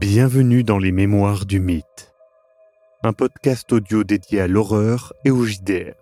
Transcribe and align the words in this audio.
Bienvenue 0.00 0.62
dans 0.62 0.78
les 0.78 0.92
Mémoires 0.92 1.44
du 1.44 1.58
Mythe, 1.58 2.14
un 3.02 3.12
podcast 3.12 3.72
audio 3.72 4.04
dédié 4.04 4.40
à 4.40 4.46
l'horreur 4.46 5.12
et 5.24 5.32
au 5.32 5.44
JDR. 5.44 5.94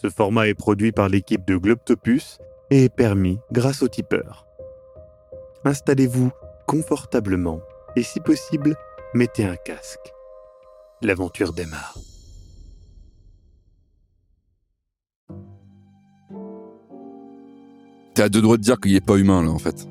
Ce 0.00 0.08
format 0.08 0.48
est 0.48 0.54
produit 0.54 0.92
par 0.92 1.10
l'équipe 1.10 1.46
de 1.46 1.58
Globtopus 1.58 2.38
et 2.70 2.84
est 2.84 2.94
permis 2.94 3.38
grâce 3.52 3.82
au 3.82 3.88
tipeur. 3.88 4.46
Installez-vous 5.66 6.30
confortablement 6.66 7.60
et 7.96 8.02
si 8.02 8.18
possible, 8.20 8.74
mettez 9.12 9.44
un 9.44 9.56
casque. 9.56 10.14
L'aventure 11.02 11.52
démarre. 11.52 11.98
T'es 18.14 18.22
à 18.22 18.30
deux 18.30 18.40
doigts 18.40 18.56
de 18.56 18.62
dire 18.62 18.80
qu'il 18.80 18.96
est 18.96 19.04
pas 19.04 19.18
humain 19.18 19.42
là 19.42 19.50
en 19.50 19.58
fait. 19.58 19.86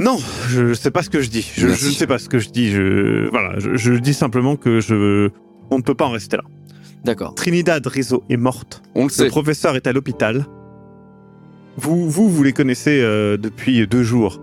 Non, 0.00 0.16
je 0.48 0.72
sais 0.72 0.90
pas 0.90 1.02
ce 1.02 1.10
que 1.10 1.20
je 1.20 1.28
dis. 1.28 1.48
Je, 1.56 1.66
ne 1.68 1.74
sais 1.74 2.06
pas 2.06 2.18
ce 2.18 2.28
que 2.28 2.38
je 2.38 2.48
dis. 2.48 2.70
Je, 2.70 3.28
voilà, 3.30 3.58
je, 3.58 3.76
je 3.76 3.92
dis 3.92 4.14
simplement 4.14 4.56
que 4.56 4.80
je, 4.80 5.28
on 5.70 5.76
ne 5.78 5.82
peut 5.82 5.94
pas 5.94 6.06
en 6.06 6.10
rester 6.10 6.38
là. 6.38 6.42
D'accord. 7.04 7.34
Trinidad 7.34 7.86
Rizzo 7.86 8.24
est 8.30 8.36
morte. 8.38 8.82
On 8.94 9.00
le 9.00 9.04
Le 9.06 9.10
sait. 9.10 9.28
professeur 9.28 9.76
est 9.76 9.86
à 9.86 9.92
l'hôpital. 9.92 10.46
Vous, 11.76 12.08
vous, 12.08 12.28
vous 12.30 12.42
les 12.42 12.52
connaissez 12.54 13.00
euh, 13.02 13.36
depuis 13.36 13.86
deux 13.86 14.02
jours, 14.02 14.40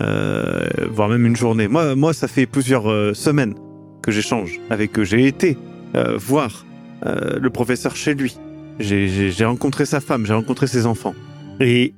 euh, 0.00 0.66
voire 0.90 1.08
même 1.08 1.26
une 1.26 1.36
journée. 1.36 1.66
Moi, 1.66 1.94
moi, 1.96 2.12
ça 2.12 2.28
fait 2.28 2.46
plusieurs 2.46 2.90
euh, 2.90 3.14
semaines 3.14 3.54
que 4.02 4.10
j'échange 4.12 4.60
avec 4.70 4.98
eux. 4.98 5.04
J'ai 5.04 5.26
été 5.26 5.56
euh, 5.94 6.16
voir 6.16 6.64
euh, 7.06 7.38
le 7.40 7.50
professeur 7.50 7.96
chez 7.96 8.14
lui. 8.14 8.36
J'ai 8.78 9.44
rencontré 9.44 9.84
sa 9.86 10.00
femme, 10.00 10.24
j'ai 10.26 10.32
rencontré 10.34 10.66
ses 10.66 10.86
enfants. 10.86 11.14
Et 11.60 11.94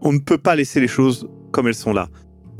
on 0.00 0.12
ne 0.12 0.18
peut 0.18 0.38
pas 0.38 0.56
laisser 0.56 0.80
les 0.80 0.88
choses 0.88 1.28
comme 1.52 1.68
elles 1.68 1.74
sont 1.74 1.92
là. 1.92 2.08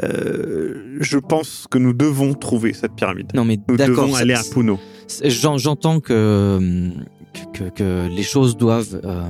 Euh, 0.05 0.97
je 1.01 1.19
pense 1.19 1.67
que 1.71 1.79
nous 1.79 1.93
devons 1.93 2.35
trouver 2.35 2.73
cette 2.73 2.93
pyramide. 2.95 3.33
Non 3.35 3.45
mais 3.45 3.59
Nous 3.69 3.77
d'accord. 3.77 4.05
devons 4.07 4.15
aller 4.15 4.35
à 4.35 4.43
Puno. 4.43 4.79
J'entends 5.25 6.01
que, 6.01 6.57
hum, 6.59 6.93
que, 7.53 7.59
que- 7.65 7.71
que 7.71 8.09
les 8.09 8.23
choses 8.23 8.57
doivent 8.57 9.01
euh, 9.05 9.23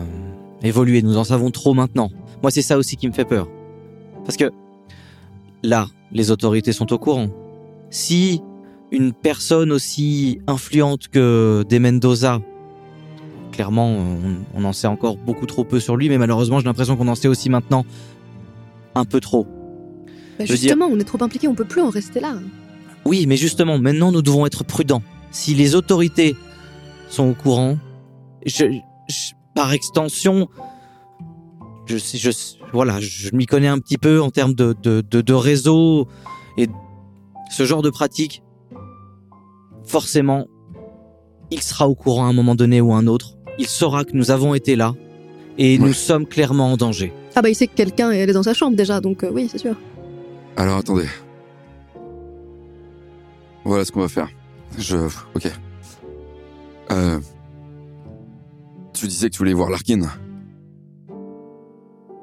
évoluer. 0.62 1.02
Nous 1.02 1.16
en 1.16 1.24
savons 1.24 1.50
trop 1.50 1.72
maintenant. 1.74 2.10
Moi, 2.42 2.50
c'est 2.50 2.62
ça 2.62 2.76
aussi 2.78 2.96
qui 2.96 3.08
me 3.08 3.12
fait 3.12 3.24
peur. 3.24 3.48
Parce 4.24 4.36
que 4.36 4.50
là, 5.62 5.86
les 6.12 6.30
autorités 6.30 6.72
sont 6.72 6.92
au 6.92 6.98
courant. 6.98 7.28
Si 7.90 8.42
une 8.92 9.12
personne 9.12 9.72
aussi 9.72 10.40
influente 10.46 11.08
que 11.08 11.64
Des 11.68 11.78
Mendoza, 11.78 12.40
clairement, 13.52 13.88
on, 13.88 14.16
on 14.54 14.64
en 14.64 14.72
sait 14.72 14.86
encore 14.86 15.16
beaucoup 15.16 15.46
trop 15.46 15.64
peu 15.64 15.80
sur 15.80 15.96
lui, 15.96 16.08
mais 16.08 16.18
malheureusement, 16.18 16.58
j'ai 16.60 16.66
l'impression 16.66 16.96
qu'on 16.96 17.08
en 17.08 17.14
sait 17.14 17.28
aussi 17.28 17.48
maintenant 17.50 17.84
un 18.94 19.04
peu 19.04 19.20
trop. 19.20 19.46
Bah, 20.38 20.44
justement, 20.44 20.86
on 20.86 20.98
est 20.98 21.04
trop 21.04 21.22
impliqués, 21.22 21.48
on 21.48 21.54
peut 21.54 21.64
plus 21.64 21.80
en 21.82 21.90
rester 21.90 22.20
là. 22.20 22.36
Oui, 23.04 23.26
mais 23.26 23.36
justement, 23.36 23.78
maintenant, 23.78 24.12
nous 24.12 24.22
devons 24.22 24.46
être 24.46 24.64
prudents. 24.64 25.02
Si 25.30 25.54
les 25.54 25.74
autorités 25.74 26.36
sont 27.08 27.28
au 27.30 27.34
courant, 27.34 27.78
je, 28.46 28.64
je- 29.08 29.32
par 29.54 29.72
extension, 29.72 30.48
je, 31.86 31.96
sais- 31.98 32.18
je, 32.18 32.30
voilà, 32.72 33.00
je 33.00 33.30
m'y 33.34 33.46
connais 33.46 33.66
un 33.68 33.78
petit 33.78 33.98
peu 33.98 34.20
en 34.20 34.30
termes 34.30 34.54
de, 34.54 34.74
de, 34.82 35.00
de, 35.08 35.20
de 35.20 35.32
réseau 35.32 36.06
et 36.56 36.68
ce 37.50 37.64
genre 37.64 37.82
de 37.82 37.90
pratique. 37.90 38.42
Forcément, 39.84 40.46
il 41.50 41.62
sera 41.62 41.88
au 41.88 41.94
courant 41.94 42.26
à 42.26 42.28
un 42.28 42.32
moment 42.32 42.54
donné 42.54 42.80
ou 42.80 42.92
à 42.92 42.96
un 42.98 43.06
autre. 43.06 43.34
Il 43.58 43.66
saura 43.66 44.04
que 44.04 44.12
nous 44.12 44.30
avons 44.30 44.54
été 44.54 44.76
là 44.76 44.94
et 45.56 45.78
Ouais. 45.78 45.86
nous 45.88 45.92
sommes 45.94 46.26
clairement 46.26 46.72
en 46.72 46.76
danger. 46.76 47.12
Ah 47.34 47.42
bah 47.42 47.48
il 47.48 47.54
sait 47.54 47.66
que 47.66 47.74
quelqu'un 47.74 48.10
est 48.10 48.20
allé 48.22 48.32
dans 48.32 48.42
sa 48.42 48.54
chambre 48.54 48.76
déjà, 48.76 49.00
donc 49.00 49.24
euh, 49.24 49.30
oui, 49.32 49.48
c'est 49.50 49.58
sûr. 49.58 49.74
Alors 50.58 50.78
attendez. 50.78 51.06
Voilà 53.64 53.84
ce 53.84 53.92
qu'on 53.92 54.00
va 54.00 54.08
faire. 54.08 54.28
Je. 54.76 54.96
Ok. 55.34 55.50
Euh. 56.90 57.20
Tu 58.92 59.06
disais 59.06 59.28
que 59.30 59.34
tu 59.34 59.38
voulais 59.38 59.52
voir 59.52 59.70
Larkin. 59.70 60.00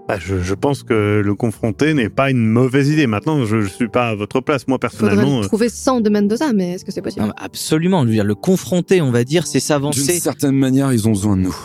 Bah, 0.07 0.17
je, 0.19 0.39
je 0.39 0.53
pense 0.53 0.83
que 0.83 1.21
le 1.25 1.33
confronter 1.33 1.93
n'est 1.93 2.09
pas 2.09 2.29
une 2.29 2.45
mauvaise 2.45 2.89
idée. 2.89 3.07
Maintenant, 3.07 3.45
je 3.45 3.55
ne 3.55 3.65
suis 3.67 3.87
pas 3.87 4.09
à 4.09 4.15
votre 4.15 4.41
place. 4.41 4.67
Moi, 4.67 4.77
Faudrait 4.81 4.89
personnellement, 4.89 5.39
le 5.39 5.45
euh, 5.45 5.47
trouver 5.47 5.69
sans 5.69 6.01
de 6.01 6.09
Mendoza, 6.09 6.51
mais 6.53 6.73
est-ce 6.73 6.83
que 6.85 6.91
c'est 6.91 7.01
possible 7.01 7.25
Non, 7.25 7.33
absolument, 7.37 8.01
je 8.03 8.07
veux 8.07 8.13
dire, 8.13 8.25
le 8.25 8.35
confronter, 8.35 9.01
on 9.01 9.11
va 9.11 9.23
dire, 9.23 9.47
c'est 9.47 9.53
D'une 9.53 9.61
s'avancer. 9.61 10.19
certaine 10.19 10.55
manière, 10.57 10.91
ils 10.93 11.07
ont 11.07 11.11
besoin 11.11 11.37
de 11.37 11.43
nous. 11.43 11.55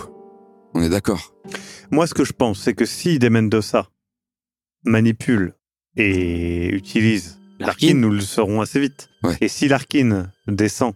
On 0.75 0.83
est 0.83 0.89
d'accord. 0.89 1.35
moi, 1.91 2.07
ce 2.07 2.15
que 2.15 2.25
je 2.25 2.33
pense, 2.33 2.61
c'est 2.61 2.75
que 2.75 2.87
si 2.87 3.19
des 3.19 3.29
Mendoza 3.29 3.89
manipule 4.85 5.55
et 5.97 6.69
utilise 6.69 7.39
Larkin, 7.59 7.95
nous 7.95 8.11
le 8.11 8.21
saurons 8.21 8.61
assez 8.61 8.81
vite. 8.81 9.09
Ouais. 9.23 9.37
Et 9.41 9.49
si 9.49 9.69
Larkin 9.69 10.31
descend 10.47 10.95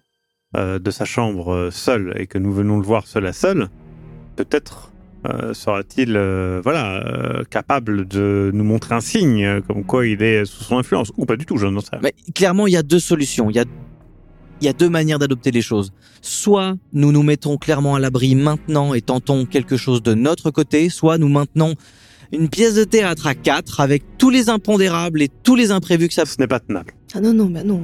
euh, 0.57 0.79
de 0.79 0.91
sa 0.91 1.05
chambre 1.05 1.53
euh, 1.53 1.71
seul 1.71 2.15
et 2.17 2.27
que 2.27 2.39
nous 2.39 2.53
venons 2.53 2.79
le 2.79 2.85
voir 2.85 3.07
seul 3.07 3.27
à 3.27 3.33
seul, 3.33 3.69
peut-être 4.37 4.93
euh, 5.27 5.55
sera-t-il 5.55 6.17
euh, 6.17 6.61
voilà, 6.63 7.03
euh, 7.07 7.45
capable 7.45 8.07
de 8.07 8.51
nous 8.53 8.65
montrer 8.65 8.95
un 8.95 9.01
signe 9.01 9.63
comme 9.63 9.83
quoi 9.85 10.07
il 10.07 10.23
est 10.23 10.45
sous 10.45 10.65
son 10.65 10.79
influence. 10.79 11.13
Ou 11.17 11.25
pas 11.25 11.37
du 11.37 11.47
tout, 11.47 11.57
je 11.57 11.67
n'en 11.67 11.81
sais 11.81 11.91
rien. 11.93 12.01
Mais 12.03 12.15
clairement, 12.35 12.67
il 12.67 12.75
y 12.75 12.77
a 12.77 12.83
deux 12.83 12.99
solutions. 12.99 13.49
Il 13.49 13.57
y 13.57 13.59
a, 13.59 13.65
il 14.61 14.67
y 14.67 14.69
a 14.69 14.75
deux 14.75 14.91
manières 14.91 15.19
d'adopter 15.19 15.51
les 15.51 15.63
choses. 15.63 15.93
Soit 16.21 16.75
nous 16.93 17.11
nous 17.11 17.23
mettons 17.23 17.57
clairement 17.57 17.95
à 17.95 18.01
l'abri 18.01 18.35
maintenant 18.35 18.93
et 18.93 19.01
tentons 19.01 19.47
quelque 19.47 19.79
chose 19.79 20.03
de 20.03 20.13
notre 20.13 20.51
côté, 20.51 20.91
soit 20.91 21.17
nous 21.17 21.29
maintenons 21.29 21.75
une 22.35 22.49
pièce 22.49 22.75
de 22.75 22.85
théâtre 22.85 23.27
à 23.27 23.35
quatre 23.35 23.81
avec 23.81 24.03
tous 24.19 24.31
les 24.31 24.49
impondérables 24.49 25.23
et 25.23 25.29
tous 25.43 25.55
les 25.55 25.71
imprévus 25.71 26.09
que 26.09 26.15
ça 26.15 26.27
Ce 26.27 26.37
n'est 26.39 26.47
pas 26.47 26.61
tenable. 26.61 26.93
Ah 27.15 27.21
non, 27.21 27.33
non, 27.33 27.47
bah 27.47 27.63
non. 27.65 27.83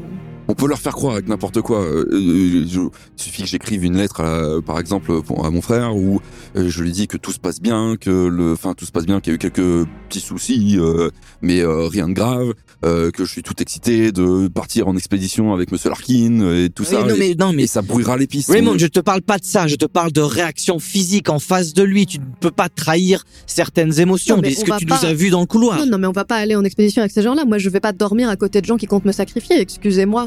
On 0.51 0.55
peut 0.55 0.67
leur 0.67 0.81
faire 0.81 0.95
croire 0.95 1.13
avec 1.15 1.29
n'importe 1.29 1.61
quoi. 1.61 1.81
Euh, 1.81 2.05
euh, 2.13 2.65
je- 2.69 2.81
il 2.81 2.91
suffit 3.23 3.43
que 3.43 3.49
j'écrive 3.49 3.85
une 3.85 3.97
lettre, 3.97 4.21
à- 4.21 4.61
par 4.61 4.81
exemple, 4.81 5.23
pour- 5.23 5.47
à 5.47 5.51
mon 5.51 5.63
frère, 5.63 5.95
où 5.97 6.21
euh, 6.57 6.69
je 6.69 6.83
lui 6.83 6.91
dis 6.91 7.07
que 7.07 7.17
tout 7.17 7.31
se 7.31 7.39
passe 7.39 7.61
bien, 7.61 7.95
que 8.01 8.11
le, 8.27 8.53
enfin 8.53 8.75
tout 8.75 8.85
se 8.85 8.91
passe 8.91 9.07
bien, 9.07 9.21
qu'il 9.21 9.31
y 9.31 9.35
a 9.35 9.37
eu 9.37 9.39
quelques 9.39 9.87
petits 10.09 10.19
soucis, 10.21 10.77
euh, 10.79 11.11
mais 11.41 11.61
euh, 11.61 11.87
rien 11.87 12.09
de 12.09 12.15
grave, 12.15 12.53
euh, 12.85 13.11
que 13.13 13.25
je 13.25 13.31
suis 13.31 13.43
tout 13.45 13.55
excité 13.63 14.11
de 14.11 14.49
partir 14.49 14.89
en 14.89 14.97
expédition 14.97 15.55
avec 15.55 15.71
Monsieur 15.71 15.89
Larkin 15.91 16.41
et 16.65 16.69
tout 16.69 16.83
ça. 16.85 17.05
Non, 17.05 17.15
et, 17.15 17.19
mais, 17.19 17.35
non, 17.39 17.53
mais 17.53 17.63
et 17.63 17.67
ça 17.69 17.83
brouillera 17.83 18.17
les 18.17 18.27
pistes. 18.27 18.51
Raymond, 18.51 18.73
On- 18.75 18.79
je 18.79 18.87
te 18.87 18.99
parle 19.01 19.23
pas 19.23 19.39
de 19.39 19.45
ça, 19.45 19.69
je 19.69 19.77
te 19.77 19.85
parle 19.87 20.11
de 20.11 20.21
réaction 20.21 20.79
physique 20.81 21.29
en 21.29 21.39
face 21.39 21.75
de 21.75 21.85
lui. 21.85 22.07
Tu 22.07 22.19
ne 22.19 22.25
peux 22.41 22.51
pas 22.51 22.69
trahir 22.69 23.25
certaines 23.47 24.01
émotions. 24.01 24.37
Non, 24.37 24.43
mais 24.43 24.51
ce 24.55 24.63
on 24.63 24.65
que 24.65 24.71
va 24.71 24.79
tu 24.79 24.87
pas- 24.87 24.99
nous 25.01 25.07
as 25.09 25.15
vu 25.15 25.31
dans 25.31 25.41
le 25.41 25.47
couloir. 25.47 25.79
Non, 25.79 25.87
non, 25.87 25.99
mais 25.99 26.09
on 26.09 26.13
va 26.13 26.25
pas 26.25 26.37
aller 26.37 26.57
en 26.57 26.65
expédition 26.65 27.03
avec 27.03 27.13
ces 27.13 27.23
gens-là. 27.23 27.45
Moi, 27.45 27.59
je 27.59 27.69
vais 27.69 27.79
pas 27.81 27.93
dormir 27.93 28.29
à 28.29 28.35
côté 28.37 28.61
de 28.61 28.67
gens 28.67 28.77
qui 28.77 28.87
comptent 28.87 29.05
me 29.05 29.13
sacrifier. 29.13 29.61
Excusez-moi. 29.61 30.27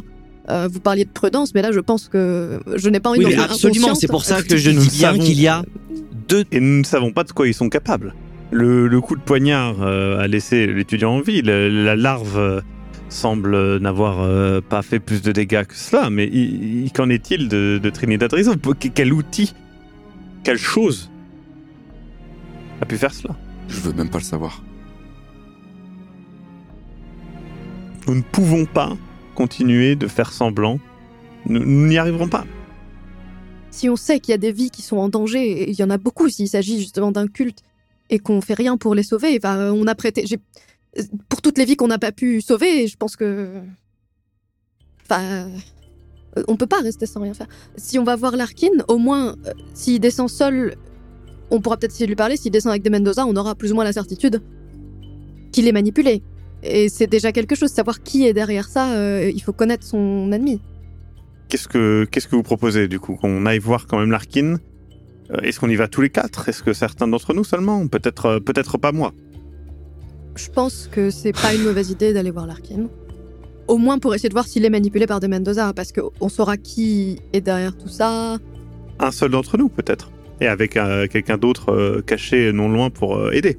Euh, 0.50 0.68
vous 0.72 0.80
parliez 0.82 1.06
de 1.06 1.10
prudence, 1.10 1.54
mais 1.56 1.62
là, 1.62 1.72
je 1.72 1.80
pense 1.80 2.10
que 2.10 2.60
je 2.76 2.90
n'ai 2.90 3.00
pas 3.00 3.12
envie 3.12 3.20
Oui, 3.20 3.26
de 3.26 3.30
mais 3.30 3.36
faire 3.38 3.52
absolument. 3.52 3.96
C'est 3.96 4.08
pour 4.08 4.26
ça 4.26 4.42
que 4.44 4.58
je 4.58 4.72
Nous 4.72 4.82
dis 4.82 4.90
bien 4.98 5.12
savons. 5.12 5.24
qu'il 5.24 5.40
y 5.40 5.48
a 5.48 5.64
deux 6.28 6.44
Et 6.52 6.60
nous 6.60 6.80
ne 6.80 6.84
savons 6.84 7.12
pas 7.12 7.24
de 7.24 7.32
quoi 7.32 7.48
ils 7.48 7.54
sont 7.54 7.70
capables. 7.70 8.14
Le, 8.52 8.88
le 8.88 9.02
coup 9.02 9.16
de 9.16 9.22
poignard 9.22 9.82
euh, 9.82 10.20
a 10.20 10.28
laissé 10.28 10.68
l'étudiant 10.68 11.12
en 11.16 11.22
vie. 11.22 11.42
La 11.42 11.96
larve 11.96 12.38
euh, 12.38 12.62
semble 13.10 13.78
n'avoir 13.80 14.20
euh, 14.22 14.60
pas 14.62 14.82
fait 14.82 15.00
plus 15.00 15.22
de 15.22 15.32
dégâts 15.32 15.64
que 15.66 15.76
cela. 15.76 16.10
Mais 16.10 16.30
qu'en 16.94 17.10
est-il 17.10 17.48
de, 17.48 17.80
de 17.82 17.90
Trinidad 17.90 18.32
Rizzo 18.34 18.54
Que- 18.56 18.90
Quel 18.90 19.14
outil, 19.14 19.54
quelle 20.44 20.58
chose 20.58 21.10
a 22.82 22.86
pu 22.86 22.98
faire 22.98 23.14
cela? 23.14 23.36
Je 23.70 23.80
veux 23.80 23.94
même 23.94 24.10
pas 24.10 24.18
le 24.20 24.24
savoir. 24.26 24.62
Nous 28.08 28.16
ne 28.16 28.22
pouvons 28.22 28.66
pas 28.66 28.98
continuer 29.36 29.96
de 29.96 30.08
faire 30.08 30.32
semblant. 30.32 30.80
Nous 31.46 31.88
n'y 31.88 31.98
arriverons 31.98 32.30
pas. 32.30 32.46
Si 33.72 33.90
on 33.90 33.96
sait 33.96 34.20
qu'il 34.20 34.32
y 34.32 34.36
a 34.36 34.38
des 34.38 34.52
vies 34.52 34.70
qui 34.70 34.82
sont 34.82 34.98
en 34.98 35.10
danger, 35.10 35.70
il 35.70 35.76
y 35.76 35.84
en 35.84 35.90
a 35.90 35.98
beaucoup 35.98 36.30
s'il 36.30 36.48
s'agit 36.48 36.80
justement 36.80 37.12
d'un 37.12 37.28
culte, 37.28 37.62
et 38.10 38.20
qu'on 38.20 38.42
fait 38.42 38.54
rien 38.54 38.78
pour 38.78 38.94
les 38.96 39.04
sauver, 39.04 39.40
on 39.44 39.88
a 39.88 39.96
prêté. 39.96 40.26
Pour 41.28 41.42
toutes 41.42 41.58
les 41.58 41.66
vies 41.66 41.76
qu'on 41.76 41.88
n'a 41.88 41.98
pas 41.98 42.12
pu 42.12 42.40
sauver, 42.42 42.88
je 42.88 42.96
pense 42.98 43.16
que. 43.16 43.62
Enfin. 45.06 45.50
euh, 46.38 46.44
On 46.48 46.56
peut 46.56 46.68
pas 46.68 46.82
rester 46.82 47.06
sans 47.06 47.22
rien 47.22 47.34
faire. 47.34 47.48
Si 47.76 47.98
on 48.00 48.04
va 48.04 48.16
voir 48.16 48.36
Larkin, 48.36 48.72
au 48.88 48.98
moins, 48.98 49.36
euh, 49.46 49.54
s'il 49.74 50.00
descend 50.00 50.30
seul, 50.30 50.76
on 51.52 51.62
pourra 51.62 51.78
peut-être 51.78 51.92
essayer 51.92 52.06
de 52.06 52.12
lui 52.12 52.16
parler. 52.16 52.38
S'il 52.38 52.52
descend 52.52 52.70
avec 52.72 52.84
des 52.84 52.90
Mendoza, 52.90 53.26
on 53.26 53.36
aura 53.36 53.56
plus 53.56 53.72
ou 53.72 53.76
moins 53.76 53.84
la 53.84 53.94
certitude 53.94 54.42
qu'il 55.52 55.68
est 55.68 55.72
manipulé. 55.72 56.22
Et 56.64 56.90
c'est 56.90 57.08
déjà 57.08 57.32
quelque 57.32 57.56
chose. 57.56 57.70
Savoir 57.70 58.02
qui 58.02 58.26
est 58.26 58.34
derrière 58.34 58.68
ça, 58.68 58.94
euh, 58.94 59.32
il 59.34 59.42
faut 59.42 59.54
connaître 59.54 59.86
son 59.86 60.32
ennemi. 60.32 60.62
Qu'est-ce 61.50 61.68
que, 61.68 62.06
qu'est-ce 62.10 62.28
que 62.28 62.36
vous 62.36 62.44
proposez 62.44 62.88
du 62.88 63.00
coup? 63.00 63.16
Qu'on 63.16 63.46
aille 63.46 63.60
voir 63.60 63.86
quand 63.86 64.00
même 64.00 64.12
Larkin? 64.12 64.58
Euh, 65.32 65.38
Est-ce 65.42 65.60
qu'on 65.60 65.70
y 65.70 65.76
va 65.76 65.88
tous 65.88 66.02
les 66.02 66.10
quatre? 66.10 66.50
Est-ce 66.50 66.64
que 66.64 66.74
certains 66.74 67.08
d'entre 67.08 67.34
nous 67.34 67.44
seulement? 67.44 67.88
Peut-être, 67.88 68.26
euh, 68.26 68.40
peut-être 68.40 68.78
pas 68.78 68.92
moi? 68.92 69.14
Je 70.36 70.50
pense 70.50 70.90
que 70.92 71.12
c'est 71.12 71.32
pas 71.32 71.54
une 71.54 71.64
mauvaise 71.64 71.92
idée 71.92 72.12
d'aller 72.14 72.32
voir 72.32 72.48
Larkin. 72.48 72.88
Au 73.68 73.78
moins 73.78 74.00
pour 74.00 74.16
essayer 74.16 74.30
de 74.30 74.34
voir 74.34 74.48
s'il 74.48 74.66
est 74.66 74.70
manipulé 74.70 75.06
par 75.06 75.20
de 75.20 75.28
Mendoza, 75.28 75.74
parce 75.74 75.92
qu'on 75.92 76.28
saura 76.30 76.58
qui 76.58 77.20
est 77.34 77.42
derrière 77.42 77.78
tout 77.78 77.88
ça. 77.88 78.38
Un 79.00 79.12
seul 79.12 79.32
d'entre 79.32 79.58
nous, 79.58 79.70
peut-être. 79.70 80.12
Et 80.42 80.48
avec 80.48 80.76
euh, 80.76 81.08
quelqu'un 81.08 81.38
d'autre 81.38 81.72
euh, 81.72 82.02
caché 82.02 82.52
non 82.52 82.68
loin 82.68 82.90
pour 82.90 83.16
euh, 83.16 83.32
aider. 83.32 83.58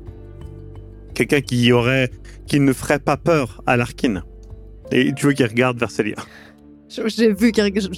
Quelqu'un 1.14 1.40
qui 1.40 1.72
aurait, 1.72 2.10
qui 2.46 2.60
ne 2.60 2.72
ferait 2.72 2.98
pas 2.98 3.16
peur 3.16 3.62
à 3.66 3.76
Larkin. 3.76 4.22
Et 4.92 5.12
tu 5.14 5.26
vois 5.26 5.34
qu'il 5.34 5.46
regarde 5.46 5.78
vers 5.78 5.90
Célia. 5.90 6.16
Je- 6.88 7.08
J'ai 7.08 7.32
vu 7.32 7.50
qu'il 7.52 7.64
reg- 7.64 7.88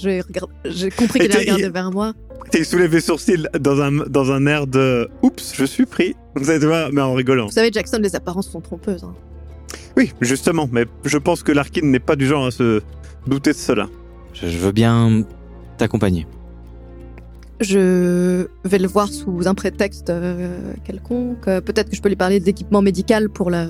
j'ai 0.65 0.89
compris 0.91 1.19
qu'il 1.19 1.35
regardait 1.37 1.69
vers 1.69 1.91
moi. 1.91 2.13
T'es 2.51 2.63
soulevé 2.63 2.95
les 2.97 3.01
sourcils 3.01 3.45
dans 3.59 3.81
un, 3.81 3.91
dans 4.07 4.31
un 4.31 4.45
air 4.45 4.67
de 4.67 5.09
Oups, 5.21 5.53
je 5.53 5.65
suis 5.65 5.85
pris. 5.85 6.15
Vous 6.35 6.45
savez, 6.45 6.59
tu 6.59 6.65
vois, 6.67 6.89
mais 6.91 7.01
en 7.01 7.13
rigolant. 7.13 7.47
Vous 7.47 7.51
savez, 7.51 7.71
Jackson, 7.73 7.99
les 8.01 8.15
apparences 8.15 8.49
sont 8.49 8.61
trompeuses. 8.61 9.03
hein. 9.03 9.13
Oui, 9.97 10.13
justement, 10.21 10.69
mais 10.71 10.85
je 11.03 11.17
pense 11.17 11.43
que 11.43 11.51
Larkin 11.51 11.81
n'est 11.85 11.99
pas 11.99 12.15
du 12.15 12.25
genre 12.25 12.45
à 12.45 12.51
se 12.51 12.81
douter 13.27 13.51
de 13.51 13.57
cela. 13.57 13.89
Je, 14.33 14.47
je 14.47 14.57
veux 14.59 14.71
bien 14.71 15.23
t'accompagner. 15.77 16.25
Je 17.59 18.47
vais 18.65 18.77
le 18.77 18.87
voir 18.87 19.07
sous 19.09 19.47
un 19.47 19.55
prétexte 19.55 20.09
euh, 20.11 20.73
quelconque. 20.85 21.47
Euh, 21.47 21.59
Peut-être 21.59 21.89
que 21.89 21.95
je 21.95 22.01
peux 22.01 22.09
lui 22.09 22.15
parler 22.15 22.39
d'équipement 22.39 22.81
médical 22.83 23.29
pour, 23.29 23.49
la, 23.49 23.67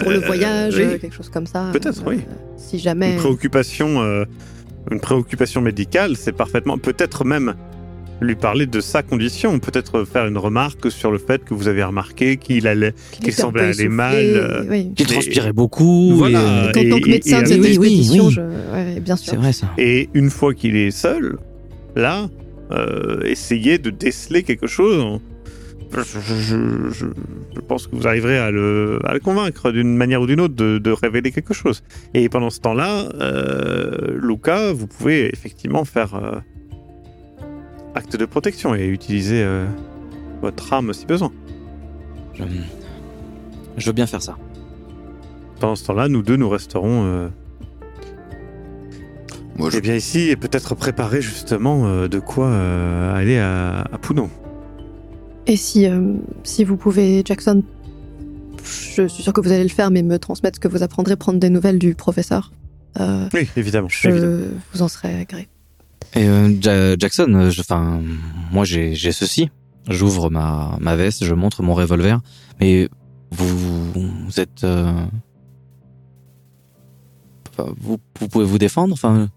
pour 0.00 0.10
le 0.10 0.16
Euh, 0.22 0.26
voyage, 0.26 0.74
oui. 0.76 0.82
euh, 0.82 0.98
quelque 0.98 1.14
chose 1.14 1.28
comme 1.28 1.46
ça. 1.46 1.70
Peut-être, 1.72 2.02
oui. 2.06 2.20
Si 2.56 2.78
jamais. 2.78 3.12
Une 3.12 3.18
préoccupation, 3.18 4.00
euh, 4.02 4.24
une 4.90 5.00
préoccupation 5.00 5.60
médicale, 5.60 6.16
c'est 6.16 6.32
parfaitement. 6.32 6.78
Peut-être 6.78 7.24
même 7.24 7.54
lui 8.20 8.36
parler 8.36 8.66
de 8.66 8.80
sa 8.80 9.02
condition. 9.02 9.58
Peut-être 9.58 10.04
faire 10.04 10.26
une 10.26 10.38
remarque 10.38 10.90
sur 10.90 11.10
le 11.10 11.18
fait 11.18 11.44
que 11.44 11.52
vous 11.52 11.68
avez 11.68 11.82
remarqué 11.82 12.36
qu'il 12.36 12.66
allait. 12.68 12.94
qu'il 13.12 13.24
qu'il 13.24 13.32
semblait 13.34 13.64
aller 13.64 13.88
mal, 13.88 14.14
euh, 14.16 14.64
oui. 14.70 14.92
Et- 14.98 15.02
transpirais 15.04 15.52
beaucoup. 15.52 16.14
Voilà. 16.14 16.38
et, 16.38 16.42
euh, 16.42 16.68
en 16.68 16.90
tant 16.96 17.00
que 17.00 17.08
médecin 17.10 17.42
de 17.42 17.48
oui, 17.48 17.58
oui, 17.60 17.66
expédition, 17.68 18.26
oui. 18.26 18.32
je... 18.34 18.40
ouais, 18.40 19.00
bien 19.00 19.16
sûr. 19.16 19.30
C'est 19.32 19.36
vrai 19.36 19.52
ça. 19.52 19.68
Et 19.78 20.08
une 20.14 20.30
fois 20.30 20.54
qu'il 20.54 20.76
est 20.76 20.90
seul, 20.92 21.38
là, 21.96 22.28
euh, 22.70 23.20
essayez 23.24 23.78
de 23.78 23.90
déceler 23.90 24.42
quelque 24.42 24.66
chose. 24.68 25.20
Je, 25.96 26.02
je- 26.02 26.34
je- 26.34 26.90
je- 26.90 27.06
je 27.54 27.60
pense 27.60 27.86
que 27.86 27.94
vous 27.96 28.06
arriverez 28.06 28.38
à 28.38 28.50
le, 28.50 28.98
à 29.04 29.14
le 29.14 29.20
convaincre 29.20 29.70
d'une 29.70 29.96
manière 29.96 30.20
ou 30.22 30.26
d'une 30.26 30.40
autre 30.40 30.54
de, 30.54 30.78
de 30.78 30.90
révéler 30.90 31.30
quelque 31.30 31.54
chose. 31.54 31.82
Et 32.14 32.28
pendant 32.28 32.50
ce 32.50 32.60
temps-là, 32.60 33.08
euh, 33.14 34.18
Luca, 34.20 34.72
vous 34.72 34.86
pouvez 34.86 35.30
effectivement 35.32 35.84
faire 35.84 36.14
euh, 36.16 36.38
acte 37.94 38.16
de 38.16 38.24
protection 38.24 38.74
et 38.74 38.86
utiliser 38.86 39.42
euh, 39.42 39.66
votre 40.42 40.72
âme 40.72 40.92
si 40.92 41.06
besoin. 41.06 41.30
Je, 42.34 42.42
je 43.76 43.86
veux 43.86 43.92
bien 43.92 44.06
faire 44.06 44.22
ça. 44.22 44.36
Pendant 45.60 45.76
ce 45.76 45.86
temps-là, 45.86 46.08
nous 46.08 46.22
deux, 46.22 46.36
nous 46.36 46.48
resterons 46.48 47.04
euh, 47.06 47.28
Moi, 49.56 49.70
je, 49.70 49.78
eh 49.78 49.80
bien 49.80 49.94
ici 49.94 50.28
et 50.30 50.36
peut-être 50.36 50.74
préparer 50.74 51.22
justement 51.22 51.86
euh, 51.86 52.08
de 52.08 52.18
quoi 52.18 52.46
euh, 52.48 53.14
aller 53.16 53.38
à, 53.38 53.82
à 53.82 53.98
Puno. 53.98 54.28
Et 55.46 55.56
si, 55.56 55.86
euh, 55.86 56.14
si 56.42 56.64
vous 56.64 56.76
pouvez, 56.76 57.22
Jackson, 57.24 57.62
je 58.96 59.06
suis 59.06 59.22
sûr 59.22 59.32
que 59.32 59.40
vous 59.40 59.52
allez 59.52 59.62
le 59.62 59.68
faire, 59.68 59.90
mais 59.90 60.02
me 60.02 60.18
transmettre 60.18 60.56
ce 60.56 60.60
que 60.60 60.68
vous 60.68 60.82
apprendrez, 60.82 61.16
prendre 61.16 61.38
des 61.38 61.50
nouvelles 61.50 61.78
du 61.78 61.94
professeur, 61.94 62.50
euh, 63.00 63.28
Oui, 63.34 63.48
évidemment. 63.56 63.88
je 63.90 64.08
évidemment. 64.08 64.42
vous 64.72 64.82
en 64.82 64.88
serai 64.88 65.26
gré. 65.28 65.48
Et 66.14 66.26
euh, 66.28 66.48
Ja- 66.60 66.96
Jackson, 66.98 67.48
je- 67.50 67.60
enfin, 67.60 68.00
moi 68.52 68.64
j'ai 68.64 68.94
ceci. 69.12 69.50
J'ouvre 69.90 70.30
ma, 70.30 70.78
ma 70.80 70.96
veste, 70.96 71.24
je 71.24 71.34
montre 71.34 71.62
mon 71.62 71.74
revolver. 71.74 72.20
Mais 72.60 72.88
vous, 73.32 73.92
vous 74.26 74.40
êtes, 74.40 74.64
euh, 74.64 74.90
vous, 77.58 77.98
vous 78.18 78.28
pouvez 78.28 78.44
vous 78.46 78.56
défendre. 78.58 78.94
Enfin, 78.94 79.28